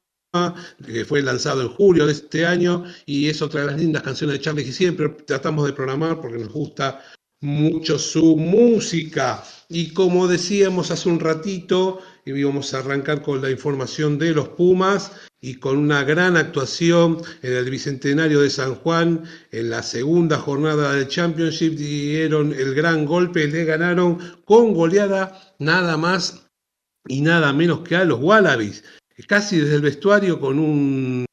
que 0.82 1.04
fue 1.04 1.20
lanzado 1.20 1.60
en 1.60 1.68
julio 1.68 2.06
de 2.06 2.12
este 2.12 2.46
año 2.46 2.82
y 3.04 3.28
es 3.28 3.42
otra 3.42 3.60
de 3.60 3.66
las 3.66 3.78
lindas 3.78 4.02
canciones 4.02 4.38
de 4.38 4.42
Charlie 4.42 4.64
que 4.64 4.72
siempre 4.72 5.10
tratamos 5.10 5.66
de 5.66 5.74
programar 5.74 6.22
porque 6.22 6.38
nos 6.38 6.54
gusta 6.54 7.02
mucho 7.42 7.98
su 7.98 8.36
música. 8.36 9.44
Y 9.68 9.92
como 9.92 10.26
decíamos 10.26 10.90
hace 10.90 11.10
un 11.10 11.20
ratito, 11.20 12.00
íbamos 12.24 12.72
a 12.72 12.78
arrancar 12.78 13.22
con 13.22 13.42
la 13.42 13.50
información 13.50 14.18
de 14.18 14.32
los 14.32 14.48
Pumas 14.48 15.12
y 15.40 15.56
con 15.56 15.78
una 15.78 16.04
gran 16.04 16.36
actuación 16.36 17.18
en 17.42 17.52
el 17.52 17.70
Bicentenario 17.70 18.40
de 18.40 18.50
San 18.50 18.74
Juan, 18.76 19.24
en 19.50 19.70
la 19.70 19.82
segunda 19.82 20.38
jornada 20.38 20.92
del 20.92 21.08
Championship, 21.08 21.76
dieron 21.76 22.52
el 22.52 22.74
gran 22.74 23.04
golpe, 23.04 23.46
le 23.46 23.64
ganaron 23.64 24.18
con 24.44 24.72
goleada 24.72 25.54
nada 25.58 25.96
más 25.96 26.46
y 27.06 27.20
nada 27.20 27.52
menos 27.52 27.80
que 27.80 27.96
a 27.96 28.04
los 28.04 28.20
Wallabies 28.20 28.82
casi 29.22 29.58
desde 29.58 29.76
el 29.76 29.82
vestuario 29.82 30.40
con 30.40 30.58
un 30.58 31.24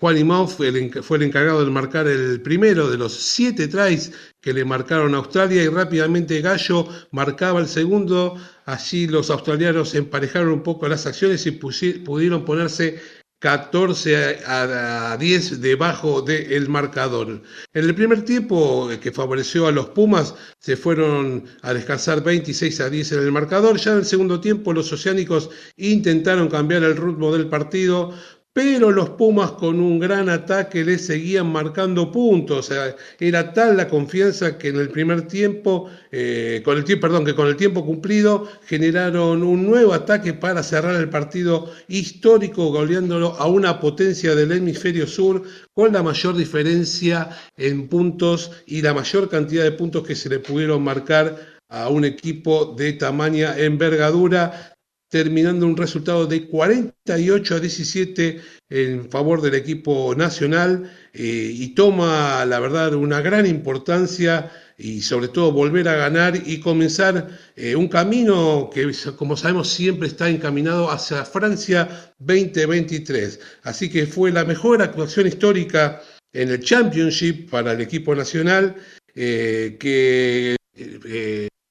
Juan 0.00 0.16
el, 0.16 1.02
fue 1.02 1.16
el 1.18 1.22
encargado 1.22 1.64
de 1.64 1.70
marcar 1.70 2.06
el 2.06 2.40
primero 2.40 2.90
de 2.90 2.96
los 2.96 3.12
siete 3.12 3.68
tries 3.68 4.12
que 4.40 4.52
le 4.52 4.64
marcaron 4.64 5.14
a 5.14 5.18
Australia 5.18 5.62
y 5.62 5.68
rápidamente 5.68 6.40
Gallo 6.40 6.88
marcaba 7.10 7.60
el 7.60 7.68
segundo. 7.68 8.36
Allí 8.64 9.06
los 9.06 9.30
australianos 9.30 9.94
emparejaron 9.94 10.52
un 10.52 10.62
poco 10.62 10.88
las 10.88 11.06
acciones 11.06 11.46
y 11.46 11.52
pudieron 11.52 12.44
ponerse 12.44 13.00
14 13.40 14.40
a 14.46 15.16
10 15.18 15.60
debajo 15.60 16.22
del 16.22 16.68
marcador. 16.68 17.42
En 17.72 17.84
el 17.84 17.94
primer 17.94 18.24
tiempo, 18.24 18.90
que 19.00 19.12
favoreció 19.12 19.68
a 19.68 19.72
los 19.72 19.90
Pumas, 19.90 20.34
se 20.58 20.76
fueron 20.76 21.44
a 21.62 21.72
descansar 21.72 22.22
26 22.24 22.80
a 22.80 22.90
10 22.90 23.12
en 23.12 23.20
el 23.20 23.32
marcador. 23.32 23.78
Ya 23.78 23.92
en 23.92 23.98
el 23.98 24.04
segundo 24.04 24.40
tiempo, 24.40 24.72
los 24.72 24.92
oceánicos 24.92 25.50
intentaron 25.76 26.48
cambiar 26.48 26.82
el 26.82 26.96
ritmo 26.96 27.32
del 27.32 27.48
partido, 27.48 28.12
pero 28.58 28.90
los 28.90 29.10
Pumas 29.10 29.52
con 29.52 29.78
un 29.78 30.00
gran 30.00 30.28
ataque 30.28 30.84
le 30.84 30.98
seguían 30.98 31.46
marcando 31.46 32.10
puntos. 32.10 32.58
O 32.58 32.62
sea, 32.74 32.96
era 33.20 33.52
tal 33.52 33.76
la 33.76 33.86
confianza 33.86 34.58
que 34.58 34.70
en 34.70 34.80
el 34.80 34.88
primer 34.88 35.28
tiempo, 35.28 35.88
eh, 36.10 36.60
con 36.64 36.76
el 36.76 36.98
perdón, 36.98 37.24
que 37.24 37.36
con 37.36 37.46
el 37.46 37.54
tiempo 37.54 37.86
cumplido 37.86 38.48
generaron 38.66 39.44
un 39.44 39.64
nuevo 39.64 39.92
ataque 39.94 40.34
para 40.34 40.64
cerrar 40.64 40.96
el 40.96 41.08
partido 41.08 41.70
histórico, 41.86 42.72
goleándolo 42.72 43.36
a 43.38 43.46
una 43.46 43.78
potencia 43.78 44.34
del 44.34 44.50
hemisferio 44.50 45.06
sur 45.06 45.44
con 45.72 45.92
la 45.92 46.02
mayor 46.02 46.36
diferencia 46.36 47.28
en 47.56 47.86
puntos 47.86 48.50
y 48.66 48.82
la 48.82 48.92
mayor 48.92 49.28
cantidad 49.28 49.62
de 49.62 49.70
puntos 49.70 50.04
que 50.04 50.16
se 50.16 50.28
le 50.28 50.40
pudieron 50.40 50.82
marcar 50.82 51.36
a 51.68 51.90
un 51.90 52.04
equipo 52.04 52.74
de 52.76 52.94
tamaña 52.94 53.56
envergadura 53.56 54.74
terminando 55.08 55.66
un 55.66 55.76
resultado 55.76 56.26
de 56.26 56.46
48 56.46 57.54
a 57.54 57.60
17 57.60 58.40
en 58.70 59.10
favor 59.10 59.40
del 59.40 59.54
equipo 59.54 60.14
nacional 60.14 60.90
eh, 61.14 61.50
y 61.54 61.68
toma, 61.74 62.44
la 62.44 62.60
verdad, 62.60 62.94
una 62.94 63.20
gran 63.20 63.46
importancia 63.46 64.50
y 64.76 65.00
sobre 65.00 65.28
todo 65.28 65.50
volver 65.50 65.88
a 65.88 65.96
ganar 65.96 66.40
y 66.46 66.60
comenzar 66.60 67.28
eh, 67.56 67.74
un 67.74 67.88
camino 67.88 68.70
que, 68.72 68.92
como 69.16 69.36
sabemos, 69.36 69.68
siempre 69.68 70.08
está 70.08 70.28
encaminado 70.28 70.90
hacia 70.90 71.24
Francia 71.24 72.12
2023. 72.18 73.40
Así 73.62 73.90
que 73.90 74.06
fue 74.06 74.30
la 74.30 74.44
mejor 74.44 74.82
actuación 74.82 75.26
histórica 75.26 76.02
en 76.32 76.50
el 76.50 76.60
Championship 76.60 77.50
para 77.50 77.72
el 77.72 77.80
equipo 77.80 78.14
nacional, 78.14 78.76
eh, 79.14 79.76
que 79.80 80.56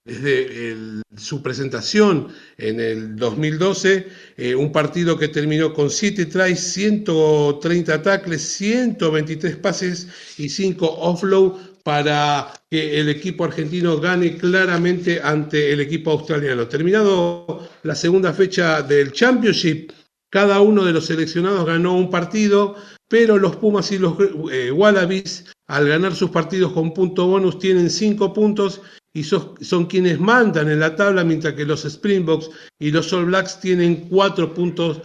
desde 0.08 1.02
su 1.17 1.43
presentación 1.43 2.30
en 2.58 2.80
el 2.80 3.15
2012, 3.17 4.08
eh, 4.38 4.56
un 4.56 4.72
partido 4.72 5.17
que 5.17 5.28
terminó 5.28 5.74
con 5.74 5.89
7 5.89 6.28
tries, 6.28 6.60
130 6.74 8.02
tackles, 8.02 8.41
123 8.41 9.58
pases 9.58 10.08
y 10.38 10.48
5 10.50 10.86
offload 10.86 11.54
para 11.84 12.54
que 12.70 13.00
el 13.00 13.10
equipo 13.10 13.43
argentino 13.43 14.00
gane 14.00 14.38
claramente 14.38 15.22
ante 15.22 15.72
el 15.72 15.82
equipo 15.82 16.12
australiano. 16.12 16.67
Terminado 16.67 17.67
la 17.84 17.96
segunda 17.96 18.34
fecha 18.34 18.82
del 18.82 19.12
Championship, 19.12 19.91
cada 20.30 20.62
uno 20.62 20.84
de 20.84 20.93
los 20.93 21.06
seleccionados 21.06 21.65
ganó 21.65 21.98
un 21.98 22.10
partido, 22.10 22.76
pero 23.08 23.38
los 23.38 23.56
Pumas 23.56 23.91
y 23.91 24.00
los 24.00 24.17
eh, 24.52 24.72
Wallabies, 24.72 25.46
al 25.67 25.88
ganar 25.88 26.13
sus 26.13 26.30
partidos 26.30 26.74
con 26.74 26.93
punto 26.93 27.28
bonus, 27.28 27.60
tienen 27.60 27.89
5 27.89 28.34
puntos 28.34 28.82
y 29.17 29.23
son, 29.23 29.88
quienes 29.88 30.19
mandan 30.19 30.69
en 30.69 30.80
la 30.80 30.95
tabla, 30.95 31.23
mientras 31.23 31.56
que 31.56 31.65
los 31.65 31.86
Springboks 31.86 32.51
y 32.77 32.91
los 32.91 33.12
All 33.12 33.25
Blacks 33.25 33.60
tienen 33.60 34.08
cuatro 34.10 34.53
puntos 34.53 35.01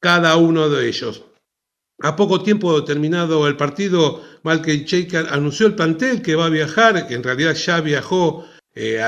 cada 0.00 0.36
uno 0.36 0.68
de 0.68 0.88
ellos. 0.88 1.22
A 2.00 2.16
poco 2.16 2.42
tiempo 2.42 2.82
terminado 2.82 3.46
el 3.46 3.56
partido, 3.56 4.22
Malcolm 4.42 4.82
Shaker 4.84 5.28
anunció 5.30 5.68
el 5.68 5.76
plantel 5.76 6.20
que 6.20 6.34
va 6.34 6.46
a 6.46 6.50
viajar, 6.50 7.06
que 7.06 7.14
en 7.14 7.22
realidad 7.22 7.54
ya 7.54 7.80
viajó 7.80 8.44
eh, 8.74 8.98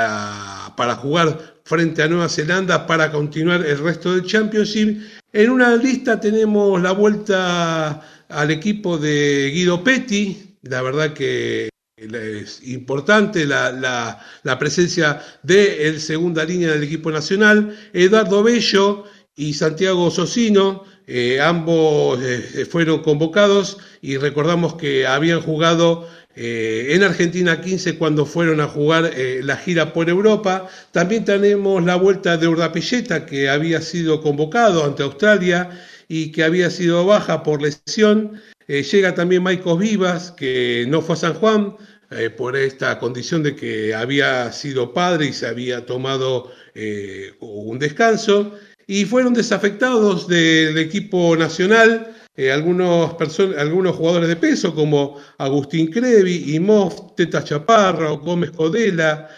para 0.76 0.94
jugar 0.94 1.56
frente 1.64 2.04
a 2.04 2.08
Nueva 2.08 2.28
Zelanda 2.28 2.86
para 2.86 3.10
continuar 3.10 3.66
el 3.66 3.78
resto 3.78 4.14
del 4.14 4.26
Championship. 4.26 5.02
En 5.32 5.50
una 5.50 5.74
lista 5.74 6.20
tenemos 6.20 6.80
la 6.80 6.92
vuelta 6.92 8.00
al 8.28 8.50
equipo 8.52 8.96
de 8.96 9.50
Guido 9.52 9.82
Petti, 9.82 10.56
la 10.62 10.82
verdad 10.82 11.12
que 11.14 11.68
es 11.96 12.62
importante 12.62 13.46
la, 13.46 14.20
presencia 14.58 15.22
de 15.42 15.88
el 15.88 15.98
segunda 16.00 16.44
línea 16.44 16.72
del 16.72 16.82
equipo 16.82 17.10
nacional, 17.10 17.74
Eduardo 17.94 18.42
Bello 18.42 19.04
y 19.34 19.54
Santiago 19.54 20.10
Socino, 20.10 20.84
eh, 21.06 21.40
ambos 21.40 22.20
eh, 22.22 22.66
fueron 22.70 23.02
convocados 23.02 23.78
y 24.02 24.18
recordamos 24.18 24.74
que 24.74 25.06
habían 25.06 25.40
jugado 25.40 26.06
eh, 26.34 26.88
en 26.90 27.02
Argentina 27.02 27.62
15 27.62 27.96
cuando 27.96 28.26
fueron 28.26 28.60
a 28.60 28.68
jugar 28.68 29.10
la 29.42 29.56
gira 29.56 29.94
por 29.94 30.10
Europa. 30.10 30.68
También 30.92 31.24
tenemos 31.24 31.82
la 31.82 31.96
vuelta 31.96 32.36
de 32.36 32.46
Urdapilleta 32.46 33.24
que 33.24 33.48
había 33.48 33.80
sido 33.80 34.20
convocado 34.20 34.84
ante 34.84 35.02
Australia 35.02 35.70
y 36.08 36.30
que 36.30 36.44
había 36.44 36.68
sido 36.68 37.06
baja 37.06 37.42
por 37.42 37.62
lesión. 37.62 38.42
Eh, 38.68 38.82
llega 38.82 39.14
también 39.14 39.42
Maicos 39.42 39.78
Vivas, 39.78 40.32
que 40.32 40.86
no 40.88 41.00
fue 41.00 41.14
a 41.14 41.18
San 41.18 41.34
Juan 41.34 41.76
eh, 42.10 42.30
por 42.30 42.56
esta 42.56 42.98
condición 42.98 43.42
de 43.42 43.54
que 43.54 43.94
había 43.94 44.50
sido 44.52 44.92
padre 44.92 45.26
y 45.26 45.32
se 45.32 45.46
había 45.46 45.86
tomado 45.86 46.50
eh, 46.74 47.34
un 47.40 47.78
descanso. 47.78 48.52
Y 48.88 49.04
fueron 49.04 49.34
desafectados 49.34 50.26
del 50.28 50.78
equipo 50.78 51.36
nacional 51.36 52.12
algunos, 52.52 53.16
algunos 53.56 53.96
jugadores 53.96 54.28
de 54.28 54.36
peso 54.36 54.74
como 54.74 55.18
Agustín 55.38 55.90
Crevi, 55.90 56.54
Imov, 56.54 57.14
Teta 57.16 57.42
Chaparro, 57.42 58.18
Gómez 58.18 58.50
Codela, 58.50 59.30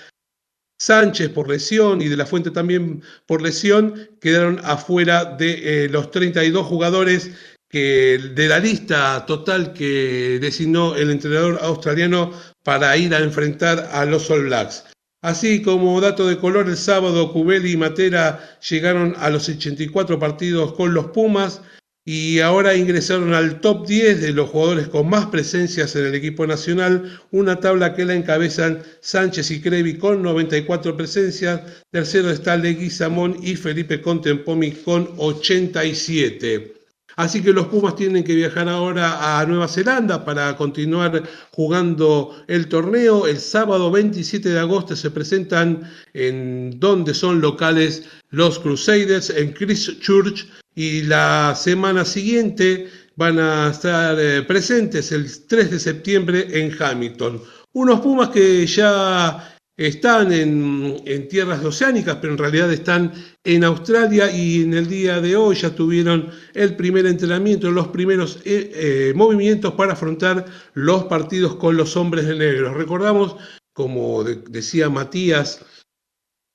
Sánchez 0.80 1.28
por 1.30 1.48
lesión 1.48 2.02
y 2.02 2.08
de 2.08 2.16
la 2.16 2.26
Fuente 2.26 2.50
también 2.50 3.02
por 3.26 3.40
lesión, 3.40 4.10
quedaron 4.20 4.60
afuera 4.64 5.24
de 5.24 5.88
los 5.90 6.10
32 6.10 6.66
jugadores 6.66 7.30
que 7.68 8.18
de 8.34 8.48
la 8.48 8.58
lista 8.58 9.24
total 9.26 9.72
que 9.72 10.38
designó 10.40 10.96
el 10.96 11.10
entrenador 11.10 11.58
australiano 11.62 12.32
para 12.64 12.96
ir 12.96 13.14
a 13.14 13.20
enfrentar 13.20 13.90
a 13.92 14.04
los 14.04 14.30
All 14.30 14.44
Blacks. 14.44 14.84
Así 15.20 15.62
como 15.62 16.00
dato 16.00 16.26
de 16.28 16.38
color, 16.38 16.68
el 16.68 16.76
sábado 16.76 17.32
Cubeli 17.32 17.72
y 17.72 17.76
Matera 17.76 18.58
llegaron 18.68 19.14
a 19.18 19.30
los 19.30 19.48
84 19.48 20.18
partidos 20.18 20.74
con 20.74 20.94
los 20.94 21.06
Pumas 21.06 21.60
y 22.04 22.38
ahora 22.38 22.74
ingresaron 22.74 23.34
al 23.34 23.60
top 23.60 23.86
10 23.86 24.22
de 24.22 24.32
los 24.32 24.48
jugadores 24.48 24.88
con 24.88 25.10
más 25.10 25.26
presencias 25.26 25.94
en 25.96 26.06
el 26.06 26.14
equipo 26.14 26.46
nacional, 26.46 27.20
una 27.32 27.60
tabla 27.60 27.94
que 27.94 28.06
la 28.06 28.14
encabezan 28.14 28.82
Sánchez 29.02 29.50
y 29.50 29.60
Crevi 29.60 29.98
con 29.98 30.22
94 30.22 30.96
presencias, 30.96 31.60
tercero 31.90 32.30
está 32.30 32.56
Leguizamón 32.56 33.36
y 33.42 33.56
Felipe 33.56 34.00
Contempomi 34.00 34.70
con 34.70 35.10
87. 35.18 36.77
Así 37.18 37.42
que 37.42 37.52
los 37.52 37.66
Pumas 37.66 37.96
tienen 37.96 38.22
que 38.22 38.36
viajar 38.36 38.68
ahora 38.68 39.40
a 39.40 39.44
Nueva 39.44 39.66
Zelanda 39.66 40.24
para 40.24 40.56
continuar 40.56 41.24
jugando 41.50 42.44
el 42.46 42.68
torneo. 42.68 43.26
El 43.26 43.40
sábado 43.40 43.90
27 43.90 44.48
de 44.48 44.58
agosto 44.60 44.94
se 44.94 45.10
presentan 45.10 45.82
en 46.14 46.78
donde 46.78 47.14
son 47.14 47.40
locales 47.40 48.04
los 48.30 48.60
Crusaders 48.60 49.30
en 49.30 49.52
Christchurch 49.52 50.46
y 50.76 51.02
la 51.02 51.56
semana 51.56 52.04
siguiente 52.04 52.88
van 53.16 53.40
a 53.40 53.70
estar 53.70 54.16
eh, 54.20 54.42
presentes 54.42 55.10
el 55.10 55.28
3 55.48 55.72
de 55.72 55.80
septiembre 55.80 56.46
en 56.52 56.72
Hamilton. 56.80 57.42
Unos 57.72 57.98
Pumas 57.98 58.28
que 58.28 58.64
ya 58.64 59.57
están 59.78 60.32
en, 60.32 61.28
tierras 61.28 61.64
oceánicas, 61.64 62.18
pero 62.20 62.32
en 62.32 62.38
realidad 62.38 62.72
están 62.72 63.12
en 63.44 63.62
Australia 63.62 64.30
y 64.30 64.62
en 64.62 64.74
el 64.74 64.88
día 64.88 65.20
de 65.20 65.36
hoy 65.36 65.54
ya 65.54 65.70
tuvieron 65.70 66.30
el 66.52 66.74
primer 66.74 67.06
entrenamiento, 67.06 67.70
los 67.70 67.88
primeros 67.88 68.40
eh, 68.44 68.72
eh, 68.74 69.12
movimientos 69.14 69.74
para 69.74 69.92
afrontar 69.92 70.44
los 70.74 71.04
partidos 71.04 71.54
con 71.54 71.76
los 71.76 71.96
hombres 71.96 72.26
de 72.26 72.34
negro. 72.34 72.74
Recordamos, 72.74 73.36
como 73.72 74.24
decía 74.24 74.90
Matías, 74.90 75.64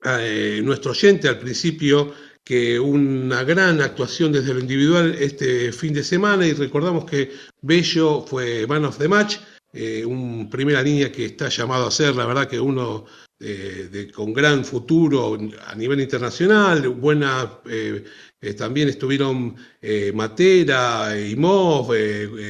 eh, 0.04 0.60
nuestro 0.62 0.92
oyente 0.92 1.30
al 1.30 1.40
principio, 1.40 2.14
que 2.44 2.78
una 2.78 3.46
gran 3.46 3.80
actuación 3.80 4.34
desde 4.34 4.54
lo 4.54 4.60
individual 4.60 5.16
este 5.18 5.72
fin 5.72 5.94
de 5.94 6.04
semana 6.04 6.46
y 6.46 6.52
recordamos 6.52 7.06
que 7.06 7.32
Bello 7.62 8.26
fue 8.28 8.68
man 8.68 8.84
of 8.84 8.98
the 8.98 9.08
match 9.08 9.38
eh, 9.76 10.06
un 10.06 10.52
primera 10.52 10.84
línea 10.84 11.12
que 11.12 11.26
está 11.26 11.50
llamado 11.50 11.88
a 11.88 11.92
ser, 11.92 12.16
la 12.16 12.28
verdad 12.28 12.48
que 12.48 12.60
uno 12.60 13.06
eh, 13.40 14.12
con 14.14 14.32
gran 14.32 14.64
futuro 14.64 15.36
a 15.66 15.74
nivel 15.74 16.00
internacional, 16.00 16.88
buena, 16.90 17.60
eh, 17.68 18.04
también 18.56 18.90
estuvieron 18.90 19.56
Matera, 20.14 21.18
Imov, 21.18 21.92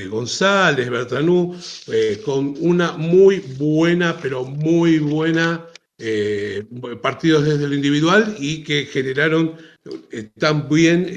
González, 0.09 0.89
Bertranú, 0.89 1.55
con 2.25 2.55
una 2.59 2.93
muy 2.93 3.39
buena, 3.57 4.17
pero 4.19 4.43
muy 4.43 4.97
buena 4.99 5.65
partidos 7.01 7.45
desde 7.45 7.67
lo 7.67 7.75
individual 7.75 8.35
y 8.39 8.63
que 8.63 8.85
generaron 8.85 9.55
también 10.39 11.07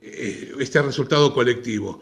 este 0.00 0.82
resultado 0.82 1.34
colectivo. 1.34 2.00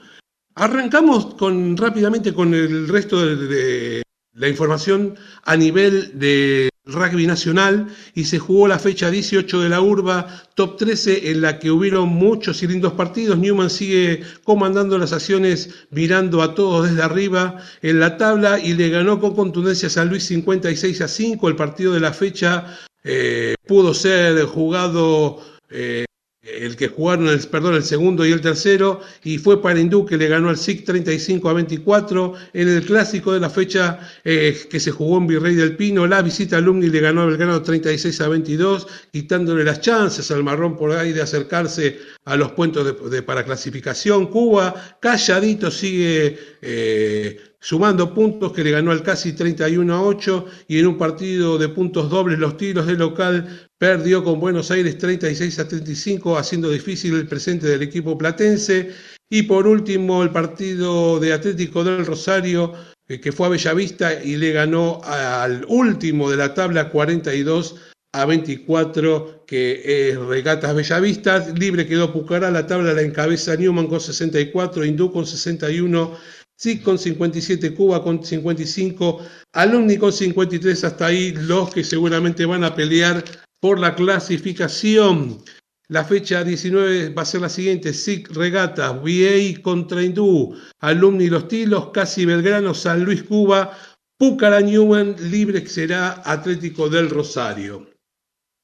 Arrancamos 0.54 1.34
con, 1.34 1.76
rápidamente 1.76 2.34
con 2.34 2.54
el 2.54 2.88
resto 2.88 3.24
de, 3.24 4.02
la 4.34 4.48
información 4.48 5.14
a 5.44 5.56
nivel 5.56 6.18
de 6.18 6.68
rugby 6.84 7.26
nacional 7.26 7.86
y 8.14 8.24
se 8.24 8.38
jugó 8.38 8.66
la 8.66 8.78
fecha 8.78 9.10
18 9.10 9.60
de 9.60 9.68
la 9.68 9.80
urba, 9.80 10.26
top 10.54 10.76
13, 10.78 11.30
en 11.30 11.40
la 11.40 11.58
que 11.58 11.70
hubieron 11.70 12.08
muchos 12.08 12.62
y 12.62 12.66
lindos 12.66 12.92
partidos. 12.94 13.38
Newman 13.38 13.70
sigue 13.70 14.22
comandando 14.44 14.98
las 14.98 15.12
acciones, 15.12 15.86
mirando 15.90 16.42
a 16.42 16.54
todos 16.54 16.88
desde 16.88 17.02
arriba 17.02 17.58
en 17.82 18.00
la 18.00 18.16
tabla 18.16 18.58
y 18.58 18.74
le 18.74 18.90
ganó 18.90 19.20
con 19.20 19.34
contundencia 19.34 19.86
a 19.86 19.90
San 19.90 20.08
Luis 20.08 20.24
56 20.24 21.00
a 21.00 21.08
5. 21.08 21.48
El 21.48 21.56
partido 21.56 21.94
de 21.94 22.00
la 22.00 22.12
fecha 22.12 22.78
eh, 23.04 23.54
pudo 23.66 23.94
ser 23.94 24.42
jugado 24.44 25.40
eh, 25.70 26.04
el 26.42 26.74
que 26.74 26.88
jugaron 26.88 27.28
el, 27.28 27.38
perdón, 27.46 27.74
el 27.74 27.84
segundo 27.84 28.26
y 28.26 28.32
el 28.32 28.40
tercero, 28.40 29.00
y 29.22 29.38
fue 29.38 29.62
para 29.62 29.78
Hindú 29.78 30.04
que 30.04 30.16
le 30.16 30.26
ganó 30.26 30.48
al 30.48 30.56
SIC 30.56 30.84
35 30.84 31.48
a 31.48 31.52
24. 31.52 32.34
En 32.52 32.68
el 32.68 32.84
clásico 32.84 33.32
de 33.32 33.40
la 33.40 33.48
fecha 33.48 34.00
eh, 34.24 34.58
que 34.68 34.80
se 34.80 34.90
jugó 34.90 35.18
en 35.18 35.28
Virrey 35.28 35.54
del 35.54 35.76
Pino, 35.76 36.06
la 36.06 36.20
visita 36.20 36.56
alumni 36.56 36.88
le 36.88 37.00
ganó 37.00 37.22
a 37.22 37.26
Belgrano 37.26 37.62
36 37.62 38.20
a 38.20 38.28
22, 38.28 38.88
quitándole 39.12 39.62
las 39.62 39.80
chances 39.80 40.30
al 40.32 40.42
marrón 40.42 40.76
por 40.76 40.90
ahí 40.90 41.12
de 41.12 41.22
acercarse 41.22 41.98
a 42.24 42.36
los 42.36 42.52
puestos 42.52 43.10
de, 43.10 43.22
para 43.22 43.44
clasificación. 43.44 44.26
Cuba, 44.26 44.98
calladito, 45.00 45.70
sigue 45.70 46.38
eh, 46.60 47.51
sumando 47.62 48.12
puntos 48.12 48.52
que 48.52 48.64
le 48.64 48.72
ganó 48.72 48.90
al 48.90 49.04
casi 49.04 49.32
31 49.32 49.94
a 49.94 50.02
8 50.02 50.46
y 50.66 50.80
en 50.80 50.88
un 50.88 50.98
partido 50.98 51.56
de 51.58 51.68
puntos 51.68 52.10
dobles 52.10 52.40
los 52.40 52.56
tiros 52.56 52.88
de 52.88 52.96
local 52.96 53.68
perdió 53.78 54.24
con 54.24 54.40
Buenos 54.40 54.72
Aires 54.72 54.98
36 54.98 55.60
a 55.60 55.68
35 55.68 56.36
haciendo 56.36 56.70
difícil 56.70 57.14
el 57.14 57.28
presente 57.28 57.68
del 57.68 57.82
equipo 57.82 58.18
platense. 58.18 58.90
Y 59.30 59.44
por 59.44 59.66
último 59.68 60.24
el 60.24 60.30
partido 60.30 61.20
de 61.20 61.32
Atlético 61.32 61.84
del 61.84 62.04
Rosario 62.04 62.72
eh, 63.08 63.20
que 63.20 63.30
fue 63.30 63.46
a 63.46 63.50
Bellavista 63.50 64.22
y 64.22 64.36
le 64.36 64.52
ganó 64.52 65.00
al 65.04 65.64
último 65.68 66.30
de 66.30 66.38
la 66.38 66.54
tabla 66.54 66.90
42 66.90 67.76
a 68.14 68.26
24 68.26 69.44
que 69.46 70.10
es 70.10 70.18
Regatas 70.18 70.74
Bellavista, 70.74 71.48
libre 71.50 71.86
quedó 71.86 72.12
Pucará, 72.12 72.50
la 72.50 72.66
tabla 72.66 72.92
la 72.92 73.02
encabeza 73.02 73.54
Newman 73.54 73.86
con 73.86 74.00
64, 74.00 74.84
Hindú 74.84 75.12
con 75.12 75.26
61 75.26 76.41
SIC 76.62 76.84
con 76.84 76.96
57, 76.96 77.74
Cuba 77.74 78.04
con 78.04 78.22
55, 78.22 79.20
Alumni 79.52 79.96
con 79.96 80.12
53, 80.12 80.84
hasta 80.84 81.06
ahí 81.06 81.32
los 81.32 81.74
que 81.74 81.82
seguramente 81.82 82.46
van 82.46 82.62
a 82.62 82.72
pelear 82.72 83.24
por 83.60 83.80
la 83.80 83.96
clasificación. 83.96 85.42
La 85.88 86.04
fecha 86.04 86.44
19 86.44 87.08
va 87.14 87.22
a 87.22 87.24
ser 87.24 87.40
la 87.40 87.48
siguiente, 87.48 87.92
SIC 87.92 88.30
Regata, 88.30 88.92
VA 88.92 89.60
contra 89.60 90.04
Hindú, 90.04 90.56
Alumni 90.78 91.28
Los 91.28 91.48
Tilos, 91.48 91.88
Casi 91.92 92.26
Belgrano, 92.26 92.74
San 92.74 93.04
Luis 93.04 93.24
Cuba, 93.24 93.76
Pucara 94.16 94.60
Newman, 94.60 95.16
libre 95.32 95.66
será 95.66 96.22
Atlético 96.24 96.88
del 96.88 97.10
Rosario. 97.10 97.90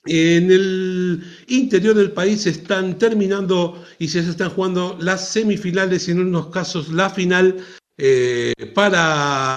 En 0.04 0.52
el 0.52 1.24
interior 1.48 1.96
del 1.96 2.12
país 2.12 2.46
están 2.46 2.96
terminando 2.96 3.84
y 3.98 4.06
se 4.06 4.20
están 4.20 4.50
jugando 4.50 4.96
las 5.00 5.28
semifinales 5.30 6.06
y 6.06 6.12
en 6.12 6.20
unos 6.20 6.46
casos 6.46 6.90
la 6.90 7.10
final 7.10 7.56
eh, 8.00 8.52
para 8.74 9.56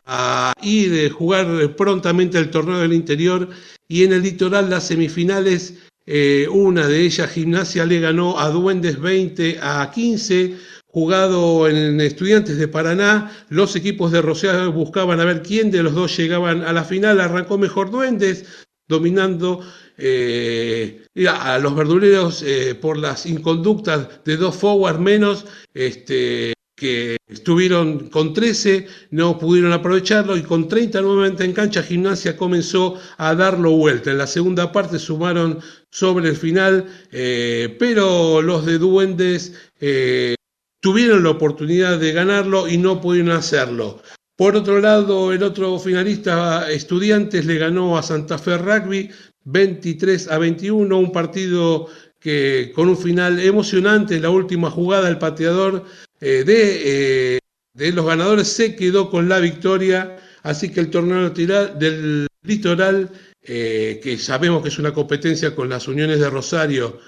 ir 0.64 1.12
a 1.12 1.14
jugar 1.14 1.76
prontamente 1.76 2.40
el 2.40 2.50
torneo 2.50 2.80
del 2.80 2.94
interior 2.94 3.48
y 3.88 4.04
en 4.04 4.14
el 4.14 4.24
litoral 4.24 4.68
las 4.68 4.88
semifinales, 4.88 5.76
eh, 6.08 6.48
una 6.50 6.88
de 6.88 7.02
ellas, 7.02 7.30
Gimnasia, 7.30 7.86
le 7.86 8.00
ganó 8.00 8.40
a 8.40 8.50
Duendes 8.50 9.00
20 9.00 9.60
a 9.62 9.92
15, 9.94 10.58
jugado 10.88 11.68
en 11.68 12.02
Estudiantes 12.02 12.58
de 12.58 12.68
Paraná, 12.68 13.32
los 13.50 13.76
equipos 13.76 14.12
de 14.12 14.24
Rosario 14.24 14.72
buscaban 14.72 15.20
a 15.20 15.26
ver 15.26 15.44
quién 15.44 15.70
de 15.70 15.84
los 15.84 15.94
dos 15.94 16.18
llegaban 16.18 16.64
a 16.64 16.74
la 16.74 16.84
final, 16.84 17.22
arrancó 17.22 17.60
mejor 17.60 17.92
Duendes, 17.92 18.46
dominando 18.88 19.62
eh, 20.00 21.06
a 21.30 21.60
los 21.60 21.76
verduleros 21.76 22.44
por 22.82 22.98
las 22.98 23.28
inconductas 23.28 24.26
de 24.26 24.36
dos 24.36 24.56
forward 24.56 24.98
menos, 24.98 25.46
este, 25.76 26.54
que 26.82 27.18
estuvieron 27.28 28.10
con 28.10 28.34
13, 28.34 28.88
no 29.12 29.38
pudieron 29.38 29.72
aprovecharlo 29.72 30.36
y 30.36 30.42
con 30.42 30.68
30 30.68 31.00
nuevamente 31.02 31.46
en 31.46 31.54
cancha, 31.54 31.84
Gimnasia 31.84 32.36
comenzó 32.36 32.98
a 33.20 33.36
darlo 33.36 33.70
vuelta. 33.74 34.10
En 34.10 34.18
la 34.18 34.26
segunda 34.26 34.72
parte 34.72 34.98
sumaron 34.98 35.60
sobre 35.92 36.30
el 36.30 36.36
final, 36.36 36.88
eh, 37.12 37.76
pero 37.78 38.42
los 38.42 38.66
de 38.66 38.80
Duendes 38.80 39.54
eh, 39.80 40.34
tuvieron 40.80 41.24
la 41.24 41.30
oportunidad 41.30 42.00
de 42.00 42.14
ganarlo 42.14 42.68
y 42.68 42.80
no 42.80 43.00
pudieron 43.00 43.30
hacerlo. 43.30 44.02
Por 44.36 44.56
otro 44.56 44.82
lado, 44.82 45.34
el 45.34 45.44
otro 45.44 45.78
finalista, 45.78 46.68
Estudiantes, 46.72 47.46
le 47.46 47.60
ganó 47.60 47.96
a 47.96 48.02
Santa 48.02 48.40
Fe 48.40 48.58
Rugby 48.58 49.12
23 49.44 50.32
a 50.32 50.40
21, 50.40 50.98
un 50.98 51.12
partido 51.12 51.90
que 52.20 52.72
con 52.74 52.90
un 52.90 52.98
final 52.98 53.40
emocionante, 53.40 54.20
la 54.20 54.32
última 54.32 54.72
jugada, 54.72 55.10
el 55.10 55.20
pateador 55.20 55.86
eh, 56.22 56.44
de, 56.46 57.36
eh, 57.36 57.40
de, 57.74 57.92
los 57.92 58.06
ganadores 58.06 58.48
se 58.48 58.76
quedó 58.76 59.10
con 59.10 59.28
la 59.28 59.40
victoria, 59.40 60.18
así 60.44 60.72
que 60.72 60.80
el 60.80 60.92
torneo 60.92 61.32
del 61.32 62.28
litoral, 62.44 63.10
eh, 63.44 64.00
que 64.04 64.18
sabemos 64.18 64.62
que 64.62 64.70
es 64.70 64.78
una 64.78 64.94
competencia 64.94 65.56
con 65.56 65.70
las 65.70 65.88
uniones 65.88 66.20
de 66.20 66.30
Rosario, 66.30 67.00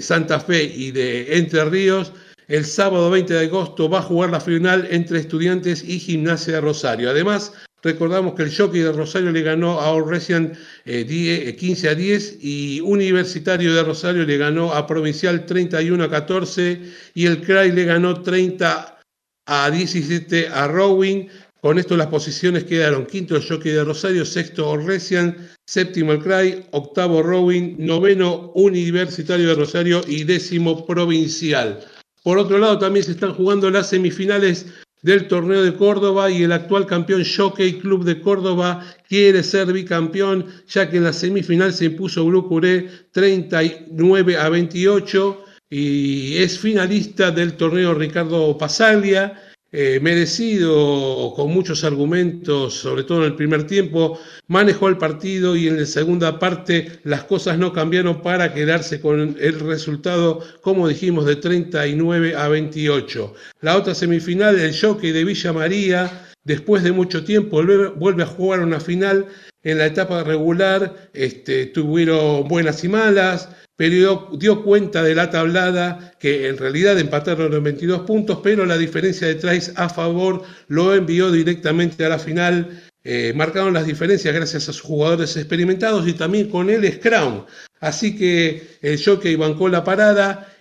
Santa 0.00 0.40
Fe 0.40 0.64
y 0.64 0.90
de 0.92 1.36
Entre 1.36 1.64
Ríos, 1.66 2.12
el 2.48 2.64
sábado 2.64 3.10
20 3.10 3.34
de 3.34 3.46
agosto 3.46 3.88
va 3.88 3.98
a 3.98 4.02
jugar 4.02 4.30
la 4.30 4.40
final 4.40 4.88
entre 4.90 5.20
estudiantes 5.20 5.84
y 5.84 6.00
gimnasia 6.00 6.54
de 6.54 6.60
Rosario. 6.62 7.10
Además, 7.10 7.52
Recordamos 7.82 8.34
que 8.34 8.44
el 8.44 8.56
Jockey 8.56 8.80
de 8.80 8.92
Rosario 8.92 9.32
le 9.32 9.42
ganó 9.42 9.80
a 9.80 9.90
Orresian 9.90 10.56
15 10.84 11.88
a 11.88 11.94
10 11.94 12.38
y 12.40 12.80
Universitario 12.80 13.74
de 13.74 13.82
Rosario 13.82 14.24
le 14.24 14.36
ganó 14.36 14.72
a 14.72 14.86
Provincial 14.86 15.44
31 15.46 16.04
a 16.04 16.10
14 16.10 16.80
y 17.14 17.26
el 17.26 17.40
CRAI 17.40 17.72
le 17.72 17.84
ganó 17.84 18.22
30 18.22 19.00
a 19.46 19.70
17 19.70 20.48
a 20.48 20.68
Rowing. 20.68 21.26
Con 21.60 21.78
esto 21.78 21.96
las 21.96 22.06
posiciones 22.06 22.64
quedaron 22.64 23.06
quinto 23.06 23.34
el 23.34 23.48
Jockey 23.48 23.72
de 23.72 23.84
Rosario, 23.84 24.24
sexto 24.24 24.68
Orresian, 24.68 25.50
séptimo 25.66 26.12
el 26.12 26.22
CRAI, 26.22 26.66
octavo 26.70 27.20
Rowing, 27.20 27.76
noveno 27.78 28.52
Universitario 28.54 29.48
de 29.48 29.54
Rosario 29.56 30.02
y 30.06 30.22
décimo 30.22 30.86
Provincial. 30.86 31.80
Por 32.22 32.38
otro 32.38 32.58
lado, 32.58 32.78
también 32.78 33.04
se 33.04 33.12
están 33.12 33.34
jugando 33.34 33.68
las 33.70 33.88
semifinales 33.88 34.66
del 35.02 35.26
torneo 35.26 35.62
de 35.62 35.74
Córdoba 35.74 36.30
y 36.30 36.44
el 36.44 36.52
actual 36.52 36.86
campeón 36.86 37.24
Jockey 37.24 37.80
Club 37.80 38.04
de 38.04 38.20
Córdoba 38.20 38.84
quiere 39.08 39.42
ser 39.42 39.72
bicampeón 39.72 40.46
ya 40.68 40.88
que 40.88 40.96
en 40.98 41.04
la 41.04 41.12
semifinal 41.12 41.72
se 41.72 41.86
impuso 41.86 42.24
Grupo 42.24 42.54
Uré 42.54 42.88
39 43.10 44.36
a 44.36 44.48
28 44.48 45.44
y 45.70 46.36
es 46.36 46.58
finalista 46.58 47.30
del 47.30 47.54
torneo 47.54 47.94
Ricardo 47.94 48.56
Pasaglia 48.56 49.51
eh, 49.74 49.98
merecido, 50.02 51.32
con 51.34 51.50
muchos 51.50 51.82
argumentos, 51.82 52.74
sobre 52.74 53.04
todo 53.04 53.20
en 53.20 53.32
el 53.32 53.36
primer 53.36 53.66
tiempo, 53.66 54.20
manejó 54.46 54.88
el 54.88 54.98
partido 54.98 55.56
y 55.56 55.66
en 55.66 55.78
la 55.80 55.86
segunda 55.86 56.38
parte 56.38 57.00
las 57.04 57.24
cosas 57.24 57.58
no 57.58 57.72
cambiaron 57.72 58.20
para 58.20 58.52
quedarse 58.52 59.00
con 59.00 59.34
el 59.40 59.60
resultado, 59.60 60.40
como 60.60 60.88
dijimos, 60.88 61.24
de 61.24 61.36
39 61.36 62.36
a 62.36 62.48
28. 62.48 63.34
La 63.62 63.78
otra 63.78 63.94
semifinal, 63.94 64.58
el 64.58 64.78
jockey 64.78 65.10
de 65.10 65.24
Villa 65.24 65.54
María, 65.54 66.28
después 66.44 66.82
de 66.82 66.92
mucho 66.92 67.24
tiempo 67.24 67.62
vuelve 67.96 68.22
a 68.22 68.26
jugar 68.26 68.60
una 68.60 68.78
final 68.78 69.26
En 69.64 69.78
la 69.78 69.86
etapa 69.86 70.24
regular 70.24 71.10
este, 71.12 71.66
tuvieron 71.66 72.48
buenas 72.48 72.82
y 72.82 72.88
malas, 72.88 73.48
pero 73.76 74.28
dio, 74.38 74.62
cuenta 74.62 75.02
de 75.02 75.14
la 75.14 75.30
tablada 75.30 76.14
que 76.18 76.48
en 76.48 76.58
realidad 76.58 76.98
empataron 76.98 77.50
los 77.50 77.62
22 77.62 78.02
puntos, 78.02 78.40
pero 78.42 78.66
la 78.66 78.76
diferencia 78.76 79.26
de 79.26 79.36
tries 79.36 79.72
a 79.76 79.88
favor 79.88 80.42
lo 80.68 80.94
envió 80.94 81.30
directamente 81.30 82.04
a 82.04 82.08
la 82.08 82.18
final. 82.18 82.82
Eh, 83.04 83.32
marcaron 83.34 83.74
las 83.74 83.86
diferencias 83.86 84.34
gracias 84.34 84.68
a 84.68 84.72
sus 84.72 84.82
jugadores 84.82 85.36
experimentados 85.36 86.06
y 86.06 86.12
también 86.12 86.48
con 86.48 86.70
el 86.70 86.92
Scrum. 86.92 87.44
Así 87.80 88.16
que 88.16 88.78
el 88.82 89.02
jockey 89.02 89.34
bancó 89.34 89.68
la 89.68 89.82
parada 89.82 90.51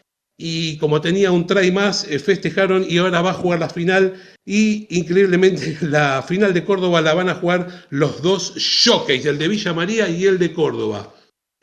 y 0.42 0.78
como 0.78 1.02
tenía 1.02 1.32
un 1.32 1.46
try 1.46 1.72
más, 1.72 2.08
eh, 2.10 2.18
festejaron 2.18 2.84
y 2.88 2.98
ahora 2.98 3.22
va 3.22 3.30
a 3.30 3.36
jugar 3.36 3.60
la 3.60 3.70
final. 3.70 4.16
Y 4.44 4.88
increíblemente 4.90 5.78
la 5.82 6.24
final 6.24 6.54
de 6.54 6.64
Córdoba 6.64 7.02
la 7.02 7.14
van 7.14 7.30
a 7.30 7.36
jugar 7.36 7.86
los 7.92 8.22
dos 8.24 8.56
jockeys, 8.84 9.26
el 9.26 9.38
de 9.38 9.48
Villa 9.48 9.74
María 9.74 10.10
y 10.10 10.26
el 10.26 10.40
de 10.40 10.52
Córdoba. 10.52 11.14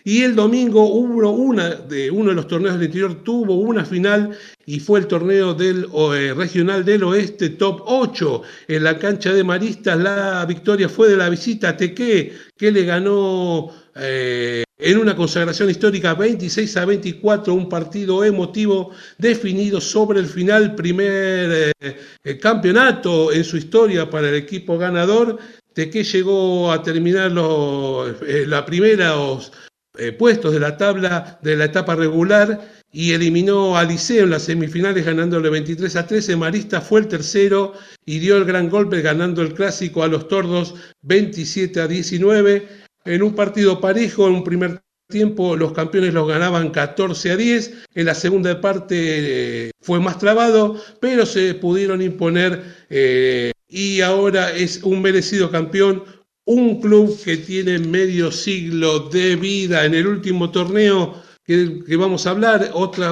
Y 0.05 0.23
el 0.23 0.37
domingo 0.37 0.85
hubo 0.85 1.31
una 1.33 1.71
de 1.71 2.11
uno 2.11 2.31
de 2.31 2.37
los 2.37 2.47
torneos 2.47 2.77
del 2.77 2.85
interior, 2.85 3.23
tuvo 3.25 3.57
una 3.57 3.85
final 3.85 4.31
y 4.65 4.79
fue 4.79 5.01
el 5.01 5.07
torneo 5.07 5.55
del 5.55 5.87
eh, 6.15 6.33
regional 6.35 6.85
del 6.85 7.03
oeste 7.03 7.51
top 7.51 7.83
8 7.85 8.43
en 8.69 8.85
la 8.85 8.99
cancha 8.99 9.33
de 9.33 9.43
Maristas. 9.43 9.99
La 9.99 10.47
victoria 10.47 10.89
fue 10.89 11.09
de 11.09 11.17
la 11.17 11.29
visita 11.29 11.71
a 11.71 11.77
Teque, 11.77 12.33
que 12.57 12.71
le 12.71 12.85
ganó 12.85 13.71
eh, 13.97 14.63
en 14.79 14.99
una 14.99 15.17
consagración 15.17 15.71
histórica 15.71 16.15
26 16.15 16.77
a 16.77 16.85
24, 16.85 17.53
un 17.53 17.69
partido 17.69 18.25
emotivo 18.25 18.93
definido 19.19 19.81
sobre 19.81 20.21
el 20.21 20.27
final, 20.27 20.77
primer 20.77 21.73
eh, 21.81 22.39
campeonato 22.39 23.33
en 23.33 23.43
su 23.43 23.57
historia 23.57 24.09
para 24.09 24.29
el 24.29 24.37
equipo 24.37 24.79
ganador. 24.79 25.39
Teque 25.75 26.05
llegó 26.05 26.71
a 26.71 26.83
terminar 26.83 27.33
los, 27.33 28.17
la 28.47 28.65
primera 28.65 29.15
eh, 29.97 30.13
puestos 30.13 30.53
de 30.53 30.61
la 30.61 30.77
tabla 30.77 31.41
de 31.43 31.57
la 31.57 31.65
etapa 31.65 31.97
regular 31.97 32.79
y 32.93 33.13
eliminó 33.13 33.77
a 33.77 33.85
Liceo 33.85 34.25
en 34.25 34.31
las 34.31 34.45
semifinales 34.45 35.05
ganándole 35.05 35.51
23 35.51 35.97
a 35.97 36.07
13. 36.07 36.37
Marista 36.37 36.81
fue 36.81 37.01
el 37.01 37.09
tercero 37.09 37.75
y 38.07 38.19
dio 38.19 38.37
el 38.37 38.45
gran 38.45 38.71
golpe 38.71 39.03
ganando 39.03 39.43
el 39.43 39.55
clásico 39.55 40.03
a 40.03 40.09
los 40.09 40.29
Tordos 40.29 40.75
27 41.03 41.81
a 41.81 41.89
19. 41.89 42.88
En 43.09 43.23
un 43.23 43.35
partido 43.35 43.81
parejo, 43.81 44.29
en 44.29 44.35
un 44.35 44.45
primer 44.45 44.83
tiempo 45.09 45.57
los 45.57 45.73
campeones 45.73 46.13
los 46.13 46.29
ganaban 46.29 46.69
14 46.69 47.31
a 47.31 47.37
10. 47.39 47.73
En 47.95 48.05
la 48.05 48.15
segunda 48.15 48.61
parte 48.61 49.69
eh, 49.69 49.71
fue 49.81 49.99
más 49.99 50.19
trabado, 50.19 50.79
pero 51.01 51.25
se 51.25 51.55
pudieron 51.55 52.03
imponer 52.03 52.63
eh, 52.91 53.53
y 53.67 54.03
ahora 54.03 54.53
es 54.53 54.83
un 54.83 55.01
merecido 55.01 55.51
campeón 55.51 56.05
un 56.45 56.81
club 56.83 57.19
que 57.25 57.39
tiene 57.39 57.79
medio 57.79 58.31
siglo 58.31 59.09
de 59.09 59.37
vida 59.37 59.87
en 59.87 59.95
el 59.95 60.07
último 60.07 60.51
torneo 60.51 61.15
que, 61.45 61.97
vamos 61.97 62.27
a 62.27 62.31
hablar, 62.31 62.71
otra 62.75 63.11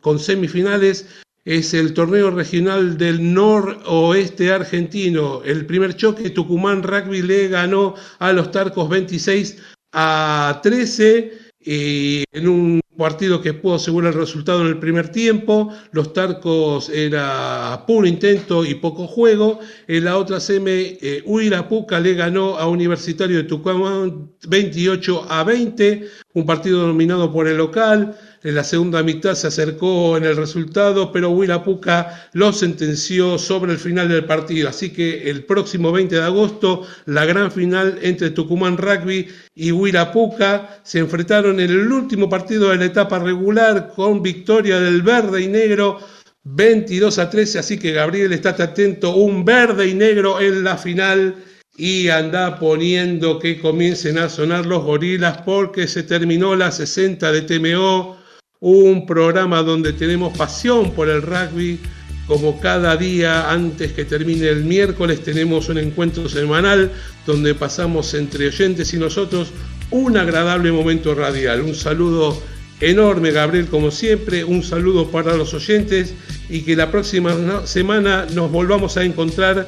con 0.00 0.18
semifinales, 0.18 1.06
es 1.44 1.74
el 1.74 1.94
torneo 1.94 2.30
regional 2.30 2.98
del 2.98 3.32
noroeste 3.32 4.52
argentino. 4.52 5.42
El 5.44 5.66
primer 5.66 5.96
choque, 5.96 6.30
Tucumán 6.30 6.82
Rugby 6.82 7.22
le 7.22 7.48
ganó 7.48 7.94
a 8.18 8.32
los 8.32 8.50
Tarcos 8.50 8.88
26 8.88 9.56
a 9.92 10.60
13 10.62 11.32
y 11.62 12.24
en 12.32 12.48
un 12.48 12.80
partido 12.96 13.40
que 13.40 13.54
pudo 13.54 13.76
asegurar 13.76 14.12
el 14.12 14.18
resultado 14.18 14.60
en 14.60 14.68
el 14.68 14.78
primer 14.78 15.08
tiempo. 15.08 15.72
Los 15.92 16.12
Tarcos 16.12 16.90
era 16.90 17.84
puro 17.86 18.06
intento 18.06 18.64
y 18.64 18.74
poco 18.74 19.06
juego. 19.06 19.60
En 19.88 20.04
la 20.04 20.18
otra 20.18 20.38
semi, 20.38 20.98
eh, 21.00 21.22
Huirapuca 21.24 21.98
le 21.98 22.14
ganó 22.14 22.58
a 22.58 22.68
Universitario 22.68 23.38
de 23.38 23.44
Tucumán 23.44 24.30
28 24.46 25.26
a 25.30 25.44
20, 25.44 26.08
un 26.32 26.46
partido 26.46 26.86
dominado 26.86 27.32
por 27.32 27.48
el 27.48 27.56
local. 27.56 28.16
En 28.42 28.54
la 28.54 28.64
segunda 28.64 29.02
mitad 29.02 29.34
se 29.34 29.48
acercó 29.48 30.16
en 30.16 30.24
el 30.24 30.36
resultado, 30.36 31.12
pero 31.12 31.30
Huirapuca 31.30 32.28
lo 32.32 32.52
sentenció 32.52 33.36
sobre 33.38 33.72
el 33.72 33.78
final 33.78 34.08
del 34.08 34.24
partido. 34.24 34.68
Así 34.68 34.90
que 34.90 35.28
el 35.28 35.44
próximo 35.44 35.92
20 35.92 36.14
de 36.14 36.22
agosto, 36.22 36.86
la 37.06 37.24
gran 37.24 37.50
final 37.50 37.98
entre 38.02 38.30
Tucumán 38.30 38.78
Rugby 38.78 39.28
y 39.54 39.72
Huirapuca 39.72 40.80
se 40.84 41.00
enfrentaron 41.00 41.60
en 41.60 41.70
el 41.70 41.92
último 41.92 42.28
partido 42.28 42.70
de 42.70 42.76
la 42.76 42.86
etapa 42.86 43.18
regular 43.18 43.92
con 43.94 44.22
victoria 44.22 44.80
del 44.80 45.02
verde 45.02 45.42
y 45.42 45.48
negro 45.48 45.98
22 46.44 47.18
a 47.18 47.28
13. 47.28 47.58
Así 47.58 47.78
que 47.78 47.92
Gabriel, 47.92 48.32
estate 48.32 48.62
atento, 48.62 49.16
un 49.16 49.44
verde 49.44 49.88
y 49.88 49.94
negro 49.94 50.40
en 50.40 50.64
la 50.64 50.78
final 50.78 51.34
y 51.80 52.10
anda 52.10 52.58
poniendo 52.58 53.38
que 53.38 53.58
comiencen 53.58 54.18
a 54.18 54.28
sonar 54.28 54.66
los 54.66 54.84
gorilas 54.84 55.38
porque 55.46 55.88
se 55.88 56.02
terminó 56.02 56.54
la 56.54 56.70
60 56.70 57.32
de 57.32 57.40
TMO 57.40 58.18
un 58.60 59.06
programa 59.06 59.62
donde 59.62 59.94
tenemos 59.94 60.36
pasión 60.36 60.90
por 60.90 61.08
el 61.08 61.22
rugby. 61.22 61.78
Como 62.26 62.60
cada 62.60 62.98
día 62.98 63.50
antes 63.50 63.92
que 63.92 64.04
termine 64.04 64.48
el 64.48 64.62
miércoles 64.62 65.24
tenemos 65.24 65.70
un 65.70 65.78
encuentro 65.78 66.28
semanal 66.28 66.92
donde 67.24 67.54
pasamos 67.54 68.12
entre 68.12 68.48
oyentes 68.48 68.92
y 68.92 68.98
nosotros 68.98 69.48
un 69.90 70.18
agradable 70.18 70.70
momento 70.72 71.14
radial. 71.14 71.62
Un 71.62 71.74
saludo 71.74 72.38
enorme 72.80 73.30
Gabriel 73.30 73.68
como 73.68 73.90
siempre, 73.90 74.44
un 74.44 74.62
saludo 74.62 75.10
para 75.10 75.34
los 75.34 75.54
oyentes 75.54 76.12
y 76.50 76.60
que 76.60 76.76
la 76.76 76.90
próxima 76.90 77.66
semana 77.66 78.26
nos 78.34 78.52
volvamos 78.52 78.98
a 78.98 79.02
encontrar 79.02 79.66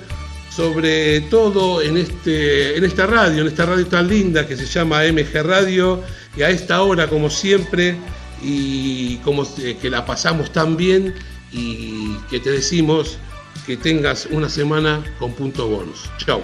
sobre 0.54 1.20
todo 1.22 1.80
en, 1.80 1.96
este, 1.96 2.76
en 2.76 2.84
esta 2.84 3.06
radio, 3.06 3.42
en 3.42 3.48
esta 3.48 3.64
radio 3.66 3.86
tan 3.86 4.08
linda 4.08 4.46
que 4.46 4.56
se 4.56 4.66
llama 4.66 5.02
MG 5.04 5.42
Radio 5.42 6.02
y 6.36 6.42
a 6.42 6.50
esta 6.50 6.82
hora 6.82 7.08
como 7.08 7.30
siempre 7.30 7.96
y 8.42 9.16
como 9.18 9.46
que 9.54 9.88
la 9.88 10.04
pasamos 10.04 10.52
tan 10.52 10.76
bien 10.76 11.14
y 11.52 12.16
que 12.30 12.40
te 12.40 12.50
decimos 12.50 13.18
que 13.66 13.76
tengas 13.76 14.26
una 14.26 14.48
semana 14.48 15.02
con 15.18 15.32
punto 15.32 15.68
bonus. 15.68 16.10
Chao. 16.18 16.42